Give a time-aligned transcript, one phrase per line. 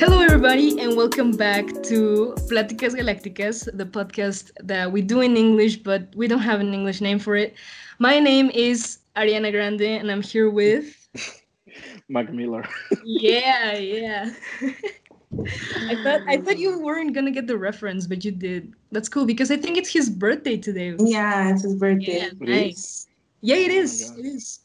[0.00, 5.76] Hello, everybody, and welcome back to Pláticas Galácticas, the podcast that we do in English,
[5.76, 7.52] but we don't have an English name for it.
[7.98, 10.96] My name is Ariana Grande, and I'm here with
[12.08, 12.64] Mac Miller.
[13.04, 14.32] yeah, yeah.
[15.84, 18.72] I thought I thought you weren't gonna get the reference, but you did.
[18.92, 20.96] That's cool because I think it's his birthday today.
[20.96, 22.24] Yeah, it's his birthday.
[22.24, 23.06] Yeah, nice.
[23.42, 24.16] Yeah, it is.
[24.16, 24.60] it is.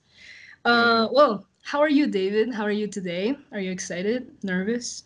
[0.64, 2.54] Uh, well, how are you, David?
[2.54, 3.36] How are you today?
[3.52, 4.32] Are you excited?
[4.42, 5.04] Nervous?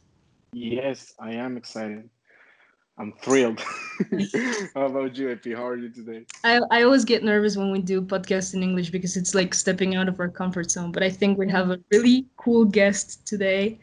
[0.53, 2.09] Yes, I am excited.
[2.98, 3.62] I'm thrilled.
[4.75, 5.53] How about you, Epi?
[5.53, 6.25] How are you today?
[6.44, 9.95] I, I always get nervous when we do podcasts in English because it's like stepping
[9.95, 10.91] out of our comfort zone.
[10.91, 13.80] But I think we have a really cool guest today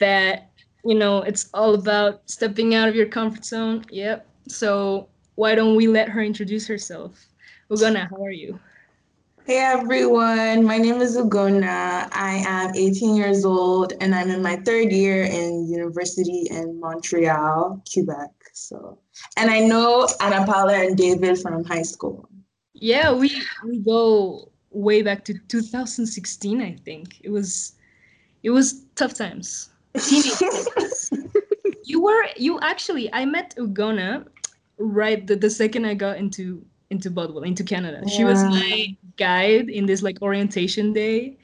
[0.00, 0.50] that,
[0.84, 3.84] you know, it's all about stepping out of your comfort zone.
[3.90, 4.26] Yep.
[4.48, 7.24] So why don't we let her introduce herself?
[7.70, 8.60] Ugonna, how are you?
[9.48, 12.06] Hey everyone, my name is Ugonna.
[12.12, 17.82] I am 18 years old and I'm in my third year in university in Montreal,
[17.90, 18.30] Quebec.
[18.52, 18.98] So,
[19.38, 22.28] and I know Ana Paula and David from high school.
[22.74, 27.18] Yeah, we we go way back to 2016, I think.
[27.22, 27.72] It was
[28.42, 29.70] it was tough times.
[31.84, 34.26] you were you actually I met Ugonna
[34.76, 38.00] right the, the second I got into into Bodwell, into Canada.
[38.04, 38.16] Yeah.
[38.16, 41.36] She was my guide in this like orientation day.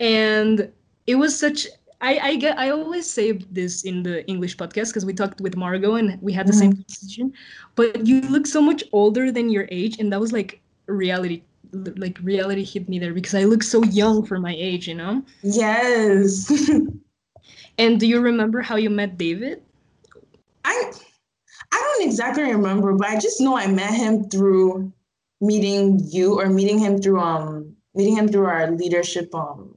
[0.00, 0.70] And
[1.06, 1.66] it was such
[2.00, 5.56] I I get I always say this in the English podcast because we talked with
[5.56, 6.58] Margot and we had the mm.
[6.58, 7.32] same conversation.
[7.74, 12.18] But you look so much older than your age, and that was like reality like
[12.22, 15.22] reality hit me there because I look so young for my age, you know?
[15.42, 16.50] Yes.
[17.78, 19.62] and do you remember how you met David?
[20.64, 20.92] I
[21.72, 24.92] I don't exactly remember, but I just know I met him through
[25.40, 29.74] meeting you or meeting him through um meeting him through our leadership um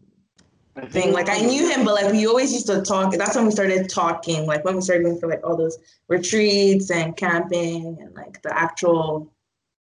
[0.89, 1.11] thing.
[1.11, 3.13] Like I knew him, but like we always used to talk.
[3.13, 4.45] That's when we started talking.
[4.45, 8.57] Like when we started going for like all those retreats and camping and like the
[8.57, 9.31] actual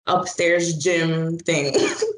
[0.08, 1.76] upstairs gym thing.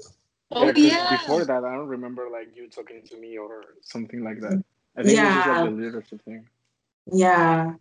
[0.52, 1.18] oh yeah.
[1.18, 4.64] Before that, I don't remember like you talking to me or something like that.
[4.96, 5.24] I think yeah.
[5.24, 6.48] it was just like the leadership thing.
[7.12, 7.74] Yeah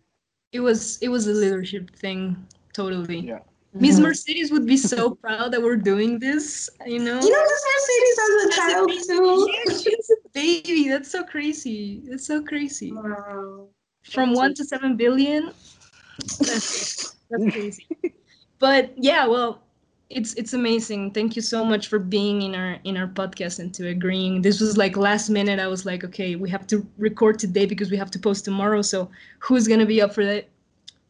[0.53, 2.37] it was it was a leadership thing
[2.73, 3.39] totally yeah
[3.75, 4.03] Miss mm-hmm.
[4.03, 7.19] Mercedes would be so proud that we're doing this, you know.
[7.19, 9.51] You know, Miss Mercedes has a child too.
[9.51, 10.89] Yeah, she's a baby.
[10.89, 12.03] That's so crazy.
[12.05, 12.91] That's so crazy.
[12.91, 13.69] Wow.
[14.11, 15.51] From one to seven billion.
[16.19, 17.87] That's, that's crazy.
[18.59, 19.63] but yeah, well,
[20.09, 21.11] it's it's amazing.
[21.11, 24.41] Thank you so much for being in our in our podcast and to agreeing.
[24.41, 25.59] This was like last minute.
[25.59, 28.81] I was like, okay, we have to record today because we have to post tomorrow.
[28.81, 29.09] So
[29.39, 30.47] who's gonna be up for that?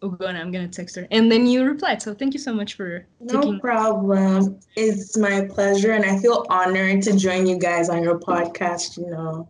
[0.02, 1.08] Ugonna, I'm gonna text her.
[1.12, 2.02] And then you replied.
[2.02, 4.60] So thank you so much for no taking problem.
[4.76, 9.10] It's my pleasure and I feel honored to join you guys on your podcast, you
[9.10, 9.50] know.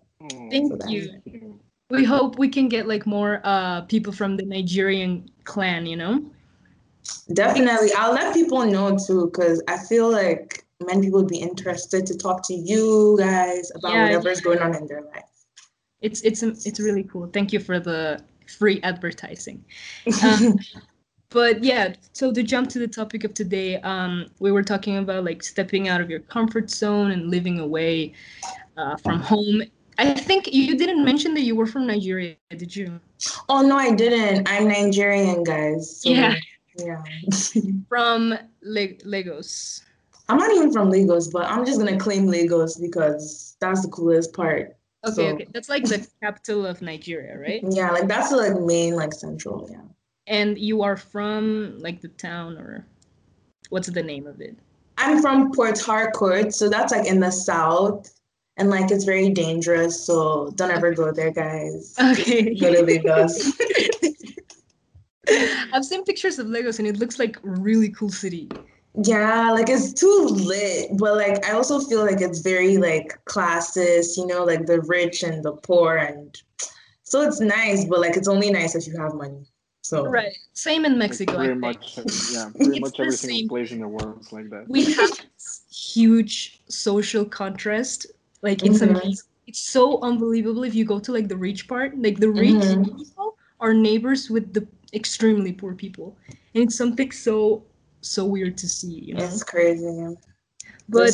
[0.50, 1.59] Thank so you.
[1.90, 6.24] We hope we can get like more uh people from the Nigerian clan, you know.
[7.34, 7.90] Definitely.
[7.97, 12.18] I'll let people know too, because I feel like many people would be interested to
[12.18, 14.44] talk to you guys about yeah, whatever's yeah.
[14.44, 15.24] going on in their life.
[16.02, 17.28] It's it's it's really cool.
[17.28, 19.64] Thank you for the free advertising.
[20.24, 20.59] Um,
[21.30, 25.24] but yeah, so to jump to the topic of today, um, we were talking about
[25.24, 28.14] like stepping out of your comfort zone and living away
[28.78, 29.64] uh, from home.
[29.97, 33.00] I think you didn't mention that you were from Nigeria, did you?
[33.50, 34.47] Oh no, I didn't.
[34.47, 36.02] I'm Nigerian, guys.
[36.02, 36.09] So.
[36.09, 36.35] Yeah.
[36.78, 37.01] Yeah.
[37.89, 39.84] from Le- Lagos.
[40.29, 44.34] I'm not even from Lagos, but I'm just gonna claim Lagos because that's the coolest
[44.34, 44.75] part.
[45.06, 45.47] Okay, so, okay.
[45.53, 47.61] That's like the capital of Nigeria, right?
[47.69, 49.81] Yeah, like that's the like main like central, yeah.
[50.28, 52.88] And you are from like the town or
[53.69, 54.57] what's the name of it?
[54.97, 58.13] I'm from Port Harcourt, so that's like in the south.
[58.55, 61.95] And like it's very dangerous, so don't ever go there, guys.
[62.11, 62.53] Okay.
[62.53, 63.51] Go to Lagos.
[65.73, 68.47] I've seen pictures of Lagos and it looks like really cool city.
[69.03, 74.17] Yeah, like it's too lit, but like I also feel like it's very like classist,
[74.17, 76.39] you know, like the rich and the poor and
[77.02, 79.46] so it's nice, but like it's only nice if you have money.
[79.81, 81.34] So right, same in Mexico.
[81.34, 81.97] Like, pretty much,
[82.31, 84.69] yeah, pretty much every single place in the world is like that.
[84.69, 85.11] We have
[85.72, 88.05] huge social contrast.
[88.43, 88.96] Like it's mm-hmm.
[88.96, 89.28] amazing.
[89.47, 91.97] It's so unbelievable if you go to like the rich part.
[91.97, 92.96] Like the rich mm-hmm.
[92.96, 96.17] people are neighbors with the extremely poor people.
[96.28, 97.63] And it's something so
[98.01, 99.23] so weird to see you know?
[99.23, 100.16] It's crazy.
[100.90, 101.11] But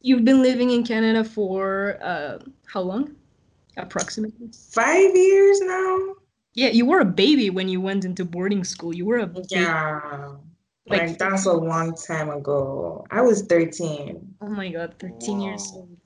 [0.00, 3.14] you've been living in canada for uh how long?
[3.76, 4.50] Approximately?
[4.72, 6.14] Five years now.
[6.54, 8.94] Yeah you were a baby when you went into boarding school.
[8.94, 9.46] You were a baby.
[9.50, 10.34] yeah.
[10.86, 13.06] Like, like that's a long time ago.
[13.10, 15.44] I was 13 oh my god 13 wow.
[15.44, 15.96] years old.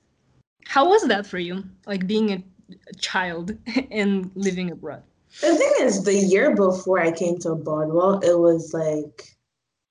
[0.65, 1.63] How was that for you?
[1.85, 2.43] Like being a,
[2.89, 3.57] a child
[3.91, 5.03] and living abroad
[5.41, 9.35] The thing is, the year before I came to Bodwell, it was like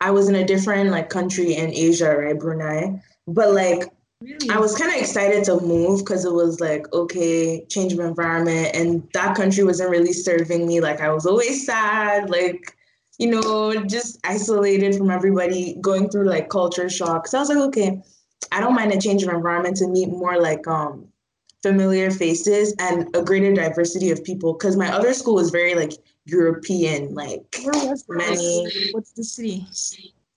[0.00, 3.02] I was in a different like country in Asia, right, Brunei.
[3.26, 4.50] But like Really?
[4.50, 8.75] I was kind of excited to move because it was like, okay, change of environment.
[8.75, 10.81] And that country wasn't really serving me.
[10.81, 12.76] Like, I was always sad, like,
[13.19, 17.29] you know, just isolated from everybody, going through like culture shock.
[17.29, 18.02] So I was like, okay,
[18.50, 21.08] I don't mind a change of environment to meet more like um
[21.62, 24.52] familiar faces and a greater diversity of people.
[24.55, 25.93] Because my other school was very like
[26.25, 28.69] European, like where was many.
[28.93, 29.66] What's the city?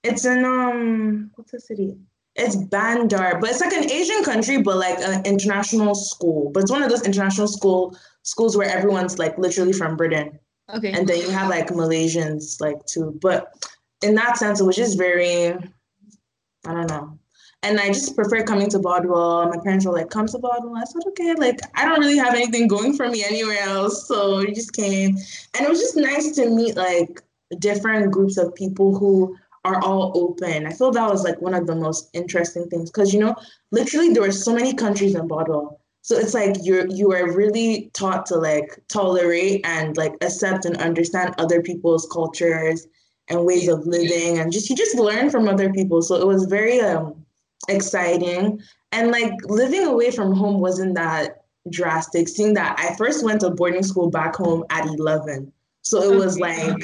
[0.04, 1.96] It's in um, what's the city?
[2.36, 6.50] It's Bandar, but it's like an Asian country, but like an international school.
[6.54, 10.40] But it's one of those international school schools where everyone's like literally from Britain.
[10.74, 10.94] Okay.
[10.94, 13.18] And then you have like Malaysians like too.
[13.22, 13.54] But
[14.02, 17.20] in that sense, it was just very, I don't know.
[17.64, 19.50] And I just prefer coming to Bodwell.
[19.50, 20.76] My parents were like, come to Bodwell.
[20.76, 24.08] I said, okay, like I don't really have anything going for me anywhere else.
[24.08, 25.16] So we just came.
[25.54, 27.22] And it was just nice to meet like
[27.60, 30.66] different groups of people who are all open.
[30.66, 33.36] I feel that was like one of the most interesting things because you know,
[33.72, 35.80] literally there were so many countries in Bodwell.
[36.02, 40.78] So it's like you're you are really taught to like tolerate and like accept and
[40.78, 42.88] understand other people's cultures
[43.28, 46.02] and ways of living and just you just learn from other people.
[46.02, 47.21] So it was very um
[47.68, 48.62] exciting.
[48.92, 53.52] And like living away from home wasn't that drastic, seeing that I first went to
[53.52, 55.52] boarding school back home at 11.
[55.84, 56.84] So it was like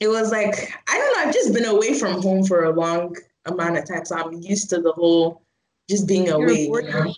[0.00, 1.22] it was like I don't know.
[1.22, 3.16] I've just been away from home for a long
[3.46, 5.42] amount of time, so I'm used to the whole
[5.88, 6.64] just being away.
[6.64, 7.14] You know?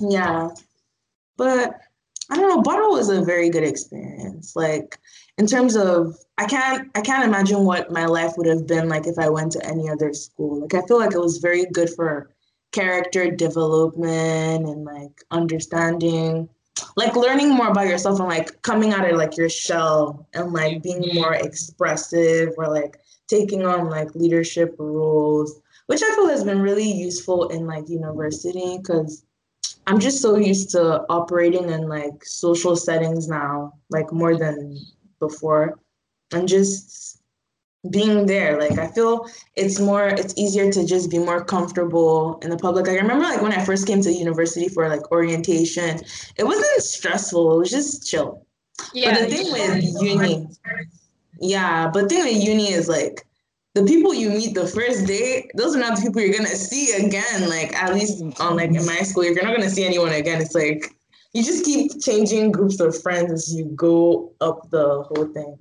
[0.00, 0.48] Yeah,
[1.36, 1.80] but
[2.30, 2.62] I don't know.
[2.62, 4.54] Bodwell was a very good experience.
[4.54, 4.98] Like
[5.38, 9.06] in terms of, I can't I can't imagine what my life would have been like
[9.06, 10.60] if I went to any other school.
[10.60, 12.30] Like I feel like it was very good for
[12.72, 16.48] character development and like understanding
[16.96, 20.82] like learning more about yourself and like coming out of like your shell and like
[20.82, 21.18] being mm-hmm.
[21.18, 26.90] more expressive or like taking on like leadership roles which i feel has been really
[26.90, 29.24] useful in like university because
[29.86, 34.78] i'm just so used to operating in like social settings now like more than
[35.18, 35.78] before
[36.32, 37.22] and just
[37.90, 42.50] being there like i feel it's more it's easier to just be more comfortable in
[42.50, 42.88] the public.
[42.88, 46.00] I remember like when i first came to university for like orientation
[46.36, 48.44] it wasn't stressful it was just chill.
[48.92, 50.48] Yeah but the thing with uni
[51.40, 53.24] yeah but the thing with uni is like
[53.78, 56.92] the people you meet the first day those are not the people you're gonna see
[57.04, 60.12] again like at least on like in my school if you're not gonna see anyone
[60.12, 60.40] again.
[60.40, 60.94] It's like
[61.32, 65.58] you just keep changing groups of friends as you go up the whole thing.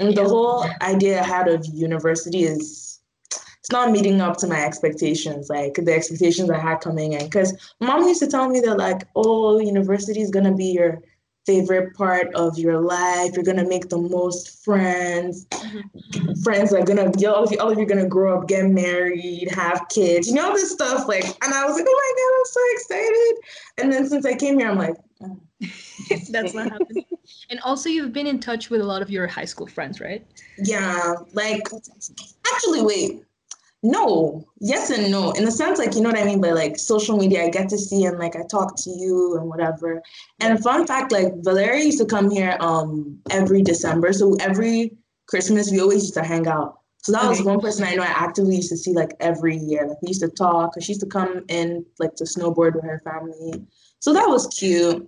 [0.00, 3.00] And the whole idea I had of university is
[3.30, 7.24] it's not meeting up to my expectations, like the expectations I had coming in.
[7.24, 11.00] Because mom used to tell me that, like, oh, university is gonna be your
[11.46, 13.32] favorite part of your life.
[13.34, 15.46] You're gonna make the most friends.
[15.46, 16.32] Mm-hmm.
[16.42, 19.50] Friends are gonna all of you, all of you are gonna grow up, get married,
[19.50, 20.28] have kids.
[20.28, 21.08] You know all this stuff.
[21.08, 23.34] Like, and I was like, oh my god, I'm so excited.
[23.78, 25.40] And then since I came here, I'm like, oh.
[26.30, 27.04] that's not happening.
[27.50, 30.26] And also, you've been in touch with a lot of your high school friends, right?
[30.58, 31.62] Yeah, like
[32.52, 33.24] actually, wait.
[33.86, 35.32] No, yes and no.
[35.32, 37.68] In the sense, like, you know what I mean by like social media, I get
[37.68, 40.02] to see and like I talk to you and whatever.
[40.40, 44.14] And fun fact, like Valeria used to come here um every December.
[44.14, 46.78] So every Christmas we always used to hang out.
[47.02, 47.28] So that okay.
[47.28, 49.86] was one person I know I actively used to see like every year.
[49.86, 50.80] Like we used to talk.
[50.80, 53.66] She used to come in like to snowboard with her family.
[53.98, 55.06] So that was cute.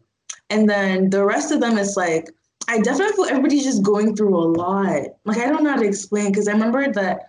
[0.50, 2.28] And then the rest of them is like,
[2.68, 5.02] I definitely feel everybody's just going through a lot.
[5.24, 7.25] Like, I don't know how to explain because I remember that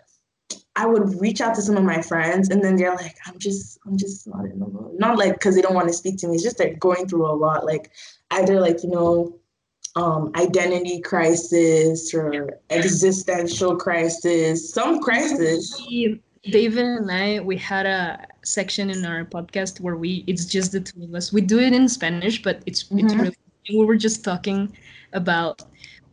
[0.78, 3.80] I would reach out to some of my friends and then they're like, I'm just,
[3.86, 5.00] I'm just not in the mood.
[5.00, 6.36] Not like because they don't want to speak to me.
[6.36, 7.66] It's just they're going through a lot.
[7.66, 7.92] Like,
[8.32, 9.40] either like, you know,
[9.96, 15.76] um, identity crisis or existential crisis, some crisis.
[16.44, 20.80] David and I, we had a section in our podcast where we it's just the
[20.80, 21.34] two of us.
[21.34, 23.00] We do it in Spanish, but it's mm-hmm.
[23.00, 23.36] it's really
[23.70, 24.72] we were just talking
[25.14, 25.64] about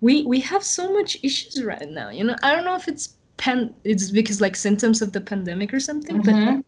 [0.01, 2.09] we we have so much issues right now.
[2.09, 5.73] You know, I don't know if it's pen it's because like symptoms of the pandemic
[5.73, 6.57] or something, mm-hmm.
[6.57, 6.65] but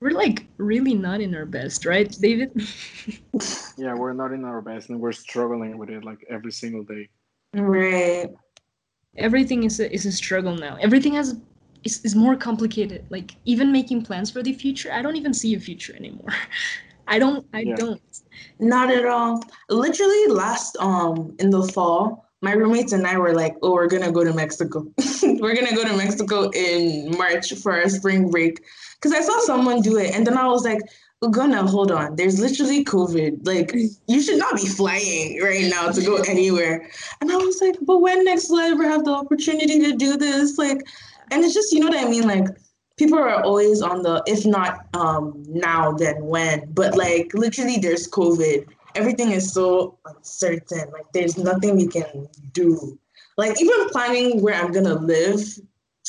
[0.00, 2.50] we're like really not in our best, right, David?
[3.76, 7.08] yeah, we're not in our best and we're struggling with it like every single day.
[7.54, 8.30] Right.
[9.16, 10.76] Everything is a, is a struggle now.
[10.80, 11.36] Everything has
[11.84, 13.04] is, is more complicated.
[13.10, 16.30] Like even making plans for the future, I don't even see a future anymore.
[17.08, 17.74] I don't I yeah.
[17.74, 18.00] don't.
[18.58, 19.42] Not at all.
[19.68, 24.12] Literally last um in the fall, my roommates and I were like, oh, we're gonna
[24.12, 24.86] go to Mexico.
[25.22, 28.62] we're gonna go to Mexico in March for our spring break.
[29.00, 30.14] Cause I saw someone do it.
[30.14, 30.80] And then I was like,
[31.22, 32.16] Ugonna, hold on.
[32.16, 33.46] There's literally COVID.
[33.46, 33.74] Like,
[34.06, 36.88] you should not be flying right now to go anywhere.
[37.20, 40.16] And I was like, but when next will I ever have the opportunity to do
[40.16, 40.56] this?
[40.56, 40.82] Like,
[41.30, 42.26] and it's just, you know what I mean?
[42.26, 42.46] Like,
[42.96, 46.72] people are always on the, if not um, now, then when.
[46.72, 48.66] But like, literally, there's COVID.
[48.94, 50.90] Everything is so uncertain.
[50.92, 52.98] Like, there's nothing we can do.
[53.36, 55.42] Like, even planning where I'm gonna live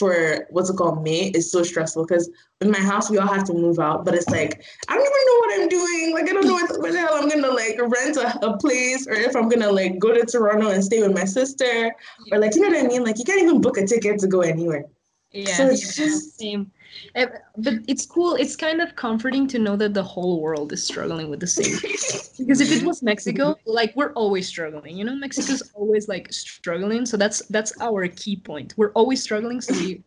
[0.02, 2.30] for what's it called May is so stressful because
[2.62, 5.26] in my house we all have to move out, but it's like I don't even
[5.28, 6.14] know what I'm doing.
[6.14, 9.06] Like I don't know what, what the hell I'm gonna like rent a, a, place
[9.08, 11.94] or if I'm gonna like go to Toronto and stay with my sister
[12.32, 13.04] or like you know what I mean.
[13.04, 14.86] Like you can't even book a ticket to go anywhere.
[15.32, 16.72] Yeah, so it's yeah, just same.
[17.16, 17.26] Eh,
[17.58, 18.36] but it's cool.
[18.36, 21.76] It's kind of comforting to know that the whole world is struggling with the same.
[22.38, 24.98] because if it was Mexico, like we're always struggling.
[24.98, 27.06] You know, Mexico's always like struggling.
[27.06, 28.74] So that's that's our key point.
[28.78, 29.62] We're always struggling.
[29.62, 30.04] So we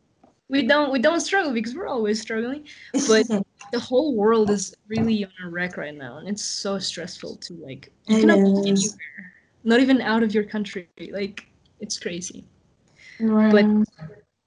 [0.49, 2.67] we don't we don't struggle because we're always struggling.
[3.07, 3.27] But
[3.73, 7.55] the whole world is really on a wreck right now, and it's so stressful to
[7.55, 9.33] like you cannot be anywhere,
[9.65, 10.89] not even out of your country.
[11.11, 11.47] Like
[11.81, 12.45] it's crazy.
[13.21, 13.53] Right.
[13.53, 13.65] But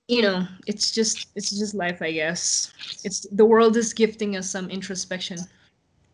[0.07, 2.73] you know it's just it's just life i guess.
[3.03, 5.37] It's the world is gifting us some introspection.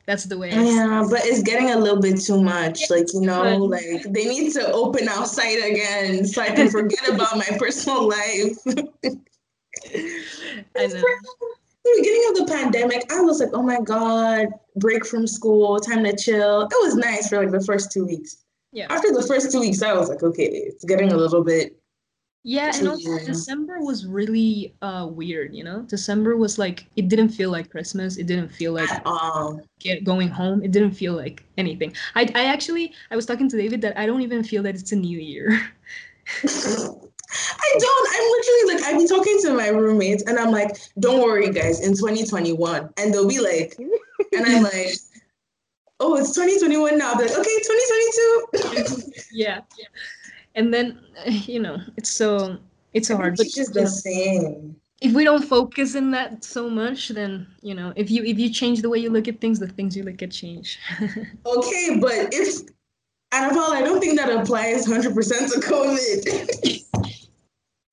[0.06, 3.58] That's the way yeah but it's getting a little bit too much like you know
[3.58, 8.58] like they need to open outside again so i can forget about my personal life.
[10.76, 11.04] I know.
[11.86, 16.04] the beginning of the pandemic i was like oh my god break from school time
[16.04, 16.64] to chill.
[16.64, 18.44] It was nice for like the first two weeks.
[18.74, 18.88] Yeah.
[18.90, 21.78] After the first two weeks i was like okay it's getting a little bit
[22.46, 25.84] yeah, and also December was really uh weird, you know?
[25.84, 28.18] December was like it didn't feel like Christmas.
[28.18, 28.90] It didn't feel like
[29.80, 30.62] get going home.
[30.62, 31.96] It didn't feel like anything.
[32.16, 34.92] I I actually I was talking to David that I don't even feel that it's
[34.92, 35.52] a new year.
[36.44, 38.08] I don't.
[38.14, 41.80] I'm literally like I've been talking to my roommates and I'm like, don't worry guys,
[41.80, 42.90] in 2021.
[42.98, 44.96] And they'll be like, and I'm like,
[46.02, 47.14] oh, it's 2021 now.
[47.16, 47.58] But like, okay,
[48.60, 49.14] 2022.
[49.32, 49.62] yeah.
[49.80, 49.88] yeah
[50.56, 52.58] and then you know it's so
[52.94, 57.10] it's so hard but just the same if we don't focus in that so much
[57.10, 59.68] then you know if you if you change the way you look at things the
[59.68, 60.80] things you look at change
[61.46, 62.62] okay but if
[63.34, 65.14] Annabelle, I don't think that applies 100%
[65.54, 66.84] to COVID.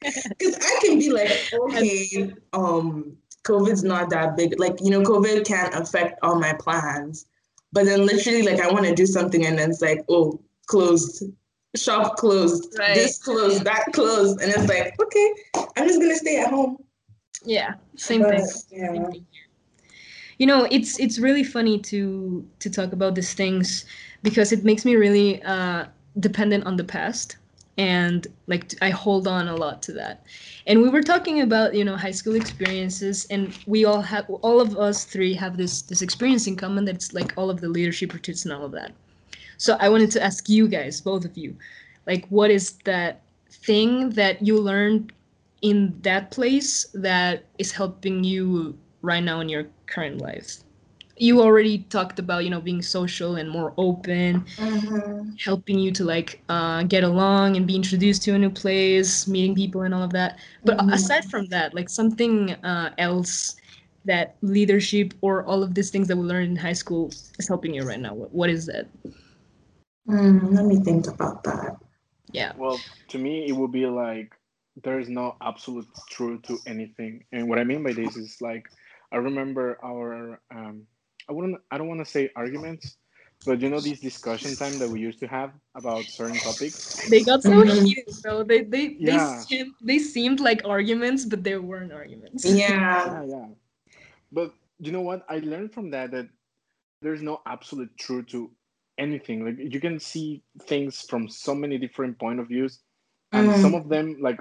[0.02, 4.58] Because I can be like, okay, um, COVID's not that big.
[4.58, 7.26] Like, you know, COVID can't affect all my plans.
[7.72, 11.22] But then literally, like, I want to do something and then it's like, oh, closed
[11.76, 12.94] shop closed, right.
[12.94, 15.34] this closed, that closed, and it's like, okay,
[15.76, 16.82] I'm just gonna stay at home.
[17.44, 18.46] Yeah, same but, thing.
[18.70, 18.92] Yeah.
[18.92, 19.26] Same thing.
[20.38, 23.84] You know, it's it's really funny to to talk about these things
[24.22, 25.86] because it makes me really uh,
[26.18, 27.36] dependent on the past
[27.80, 30.26] and like I hold on a lot to that.
[30.66, 34.60] And we were talking about you know high school experiences, and we all have all
[34.60, 38.12] of us three have this this experience in common that's like all of the leadership
[38.12, 38.92] retreats and all of that.
[39.60, 41.54] So I wanted to ask you guys, both of you,
[42.06, 45.12] like what is that thing that you learned
[45.60, 50.64] in that place that is helping you right now in your current life?
[51.18, 55.32] You already talked about, you know, being social and more open, mm-hmm.
[55.38, 59.54] helping you to like uh, get along and be introduced to a new place, meeting
[59.54, 60.38] people and all of that.
[60.64, 60.88] But mm-hmm.
[60.88, 63.56] aside from that, like something uh, else
[64.06, 67.74] that leadership or all of these things that we learned in high school is helping
[67.74, 68.14] you right now.
[68.14, 68.86] what, what is that?
[70.10, 71.76] Mm, let me think about that.
[72.32, 72.52] Yeah.
[72.56, 74.34] Well, to me, it would be like
[74.82, 78.66] there is no absolute truth to anything, and what I mean by this is like
[79.12, 80.86] I remember our um,
[81.28, 82.96] I wouldn't I don't want to say arguments,
[83.46, 87.08] but you know these discussion time that we used to have about certain topics.
[87.08, 87.84] They got so mm-hmm.
[87.84, 88.42] heated though.
[88.42, 89.16] They they yeah.
[89.16, 92.44] they seemed, they seemed like arguments, but they weren't arguments.
[92.44, 92.68] Yeah.
[92.68, 93.46] yeah, yeah.
[94.32, 95.24] But you know what?
[95.28, 96.28] I learned from that that
[97.02, 98.50] there's no absolute truth to
[99.00, 102.80] anything like you can see things from so many different point of views
[103.32, 103.62] and mm-hmm.
[103.62, 104.38] some of them like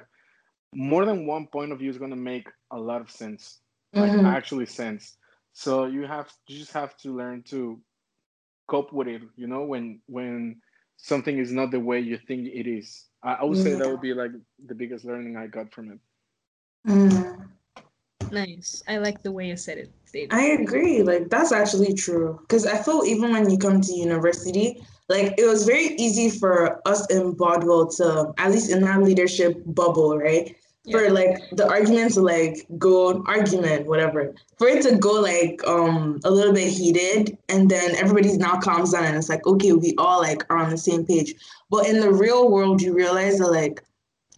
[0.73, 3.59] more than one point of view is going to make a lot of sense
[3.93, 4.25] like mm-hmm.
[4.25, 5.17] actually sense
[5.53, 7.79] so you have you just have to learn to
[8.67, 10.55] cope with it you know when when
[10.97, 13.63] something is not the way you think it is i, I would yeah.
[13.63, 14.31] say that would be like
[14.67, 15.99] the biggest learning i got from it
[16.87, 17.28] mm.
[18.31, 18.83] Nice.
[18.87, 20.33] I like the way you said it, David.
[20.33, 21.03] I agree.
[21.03, 22.39] Like that's actually true.
[22.41, 26.87] Because I feel even when you come to university, like it was very easy for
[26.87, 30.55] us in Bodwell to, at least in that leadership bubble, right?
[30.85, 30.97] Yeah.
[30.97, 34.33] For like the argument to like go argument, whatever.
[34.57, 38.93] For it to go like um a little bit heated and then everybody's now calms
[38.93, 41.35] down and it's like, okay, we all like are on the same page.
[41.69, 43.83] But in the real world, you realize that like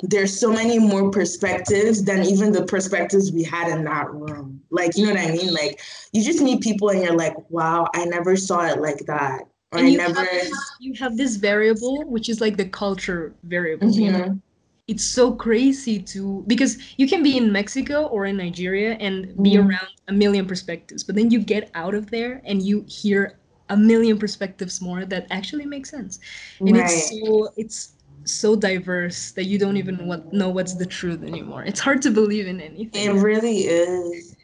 [0.03, 4.61] there's so many more perspectives than even the perspectives we had in that room.
[4.69, 5.53] Like, you know what I mean?
[5.53, 5.81] Like,
[6.11, 9.41] you just meet people and you're like, wow, I never saw it like that.
[9.71, 10.19] Or and I you never.
[10.19, 13.87] have, this, you have this variable, which is like the culture variable.
[13.87, 14.01] Mhm.
[14.01, 14.41] You know,
[14.87, 19.51] it's so crazy to because you can be in Mexico or in Nigeria and be
[19.51, 19.67] Mhm.
[19.69, 23.37] around a million perspectives, but then you get out of there and you hear
[23.69, 26.19] a million perspectives more that actually make sense,
[26.59, 26.83] and Right.
[26.83, 27.93] it's so it's
[28.25, 31.63] so diverse that you don't even what, know what's the truth anymore.
[31.63, 33.15] It's hard to believe in anything.
[33.15, 34.35] It really is.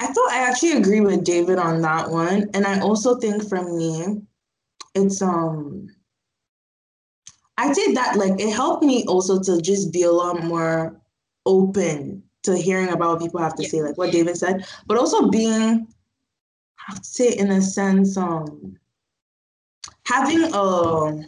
[0.00, 2.50] I thought I actually agree with David on that one.
[2.54, 4.22] And I also think for me,
[4.94, 5.88] it's um
[7.56, 10.96] I did that like it helped me also to just be a lot more
[11.46, 13.68] open to hearing about what people have to Yeah.
[13.68, 15.88] say, like what David said, but also being
[16.88, 18.78] I would say in a sense, um
[20.04, 21.24] having a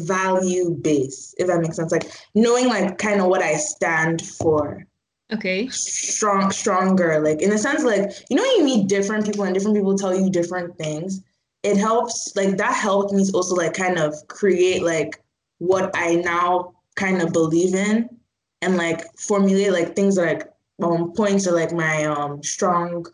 [0.00, 1.92] value base, if that makes sense.
[1.92, 4.86] Like knowing like kind of what I stand for
[5.32, 5.68] Okay.
[5.70, 9.74] strong stronger like in a sense like you know you meet different people and different
[9.74, 11.22] people tell you different things
[11.62, 15.22] it helps like that helped me to also like kind of create like
[15.58, 18.08] what i now kind of believe in
[18.60, 23.06] and like formulate like things that like um points to like my um strong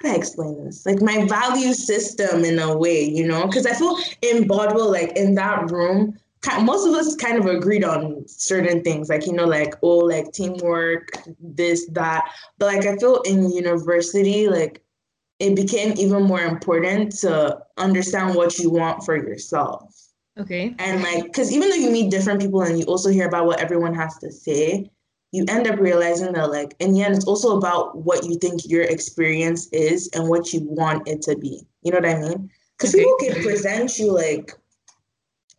[0.00, 0.86] how do I explain this?
[0.86, 3.46] Like my value system in a way, you know?
[3.46, 6.16] Because I feel in Bodwell, like in that room,
[6.62, 10.32] most of us kind of agreed on certain things, like, you know, like, oh, like
[10.32, 12.30] teamwork, this, that.
[12.58, 14.84] But like I feel in university, like
[15.40, 19.94] it became even more important to understand what you want for yourself.
[20.38, 20.76] Okay.
[20.78, 23.58] And like, because even though you meet different people and you also hear about what
[23.58, 24.88] everyone has to say,
[25.32, 28.62] you end up realizing that, like, in the end, it's also about what you think
[28.66, 31.66] your experience is and what you want it to be.
[31.82, 32.50] You know what I mean?
[32.78, 33.04] Because Okay.
[33.04, 34.52] people can present you like,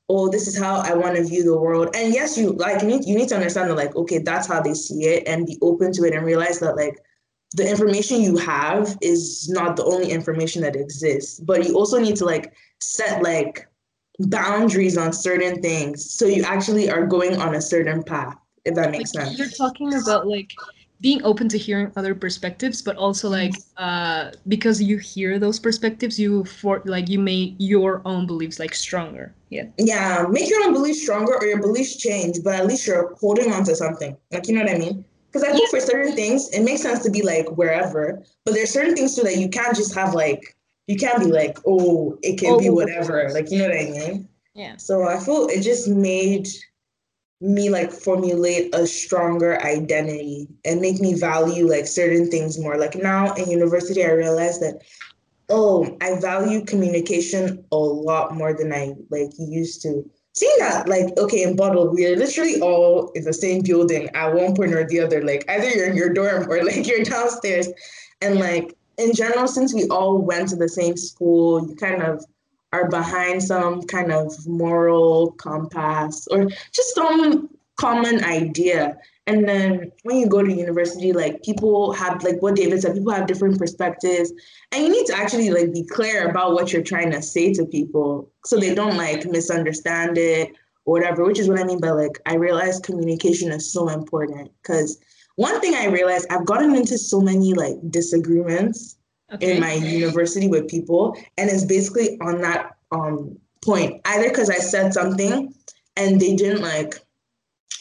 [0.09, 1.95] oh, this is how I want to view the world.
[1.95, 4.59] And yes, you like you need you need to understand that, like, okay, that's how
[4.61, 6.97] they see it and be open to it and realize that like
[7.55, 11.39] the information you have is not the only information that exists.
[11.39, 13.67] But you also need to like set like
[14.19, 18.35] boundaries on certain things so you actually are going on a certain path
[18.69, 19.37] if that makes like sense.
[19.39, 20.51] you're talking about like
[21.01, 26.19] being open to hearing other perspectives but also like uh because you hear those perspectives
[26.19, 29.33] you for like you make your own beliefs like stronger.
[29.49, 29.65] Yeah.
[29.77, 33.51] Yeah make your own beliefs stronger or your beliefs change but at least you're holding
[33.53, 34.15] on to something.
[34.31, 35.05] Like you know what i mean?
[35.31, 38.71] Because i think for certain things it makes sense to be like wherever but there's
[38.71, 40.55] certain things too that you can't just have like
[40.87, 42.73] you can't be like oh it can be Oh.
[42.73, 43.29] whatever.
[43.31, 44.27] Like you know what i mean?
[44.53, 44.75] Yeah.
[44.77, 46.47] So I feel it just made
[47.41, 52.77] me like formulate a stronger identity and make me value like certain things more.
[52.77, 54.81] Like now in university, I realized that
[55.49, 60.09] oh, I value communication a lot more than I like used to.
[60.33, 64.55] Seeing that, like, okay, in Bodwell, we're literally all in the same building at one
[64.55, 65.23] point or the other.
[65.23, 67.67] Like, either you're in your dorm or like you're downstairs.
[68.21, 72.23] And like, in general, since we all went to the same school, you kind of
[72.71, 78.97] are behind some kind of moral compass or just some common idea.
[79.25, 83.13] And then when you go to university, like people have like what David said, people
[83.13, 84.31] have different perspectives.
[84.71, 87.65] And you need to actually like be clear about what you're trying to say to
[87.65, 90.49] people so they don't like misunderstand it
[90.85, 94.51] or whatever, which is what I mean by like I realize communication is so important.
[94.63, 94.99] Cause
[95.35, 98.97] one thing I realized I've gotten into so many like disagreements
[99.33, 99.55] okay.
[99.55, 104.01] in my university with people and it's basically on that um point.
[104.05, 105.53] Either because i said something
[105.97, 106.95] and they didn't like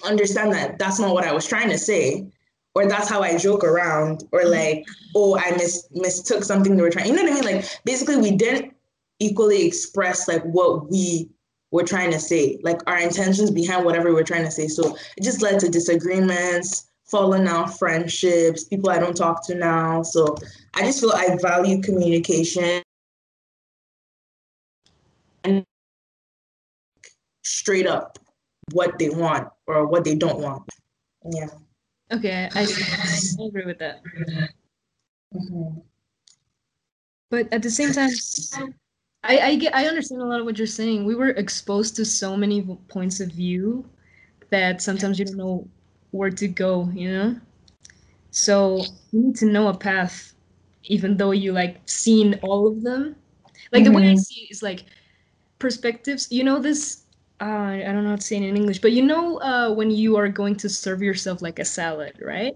[0.05, 2.27] understand that that's not what i was trying to say
[2.75, 4.85] or that's how i joke around or like
[5.17, 7.45] oh i mis- mistook something they were trying you know what i mean?
[7.45, 8.75] Like basically we didn't
[9.21, 11.31] equally express like what we
[11.71, 14.69] were trying to say like our intentions behind whatever we're trying to say.
[14.69, 20.03] So it just led to disagreements falling out friendships people i don't talk to now
[20.03, 20.37] so
[20.75, 22.83] I just feel I value communication
[25.44, 25.64] and
[27.42, 28.18] straight up
[28.73, 30.62] what they want or what they don't want.
[31.33, 31.49] Yeah.
[32.12, 34.03] okay i, I agree with that
[35.35, 35.83] Mhm.
[37.31, 38.11] but at the same time
[39.25, 41.05] I, I get I understand a lot of what you're saying.
[41.05, 43.85] We were exposed to so many points of view
[44.51, 45.68] that sometimes you don't know
[46.11, 47.37] where to go, you know?
[48.31, 50.35] So you need to know a path
[50.85, 53.16] even though you like seen all of them.
[53.73, 54.16] Like the way I Mhm.
[54.16, 54.85] see it is like
[55.59, 56.29] perspectives.
[56.31, 57.05] You know this
[57.40, 59.90] uh, I don't know how to say it in English, but you know uh, when
[59.90, 62.55] you are going to serve yourself like a salad, right?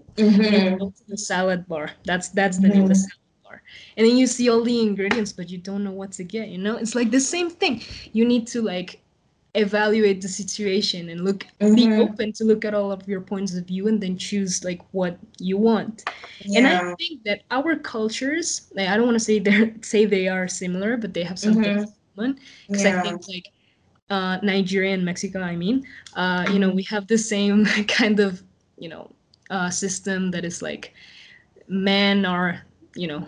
[0.51, 0.79] And you Mhm.
[0.79, 1.91] go to the salad bar.
[2.05, 2.95] That's that's the name, of the Mhm.
[2.95, 3.61] salad bar.
[3.97, 6.49] And then you see all the ingredients, but you don't know what to get.
[6.49, 7.81] You know, it's like the same thing.
[8.13, 9.01] You need to like
[9.55, 11.75] evaluate the situation and look mm-hmm.
[11.75, 14.81] be open to look at all of your points of view and then choose like
[14.91, 16.09] what you want
[16.41, 16.57] yeah.
[16.57, 20.27] and i think that our cultures like, i don't want to say they say they
[20.27, 21.91] are similar but they have something mm-hmm.
[22.15, 22.99] common because yeah.
[22.99, 23.47] i think like
[24.09, 25.85] uh, nigeria and mexico i mean
[26.15, 28.41] uh, you know we have the same kind of
[28.79, 29.11] you know
[29.51, 30.93] uh, system that is like
[31.67, 32.59] men are
[32.95, 33.23] you know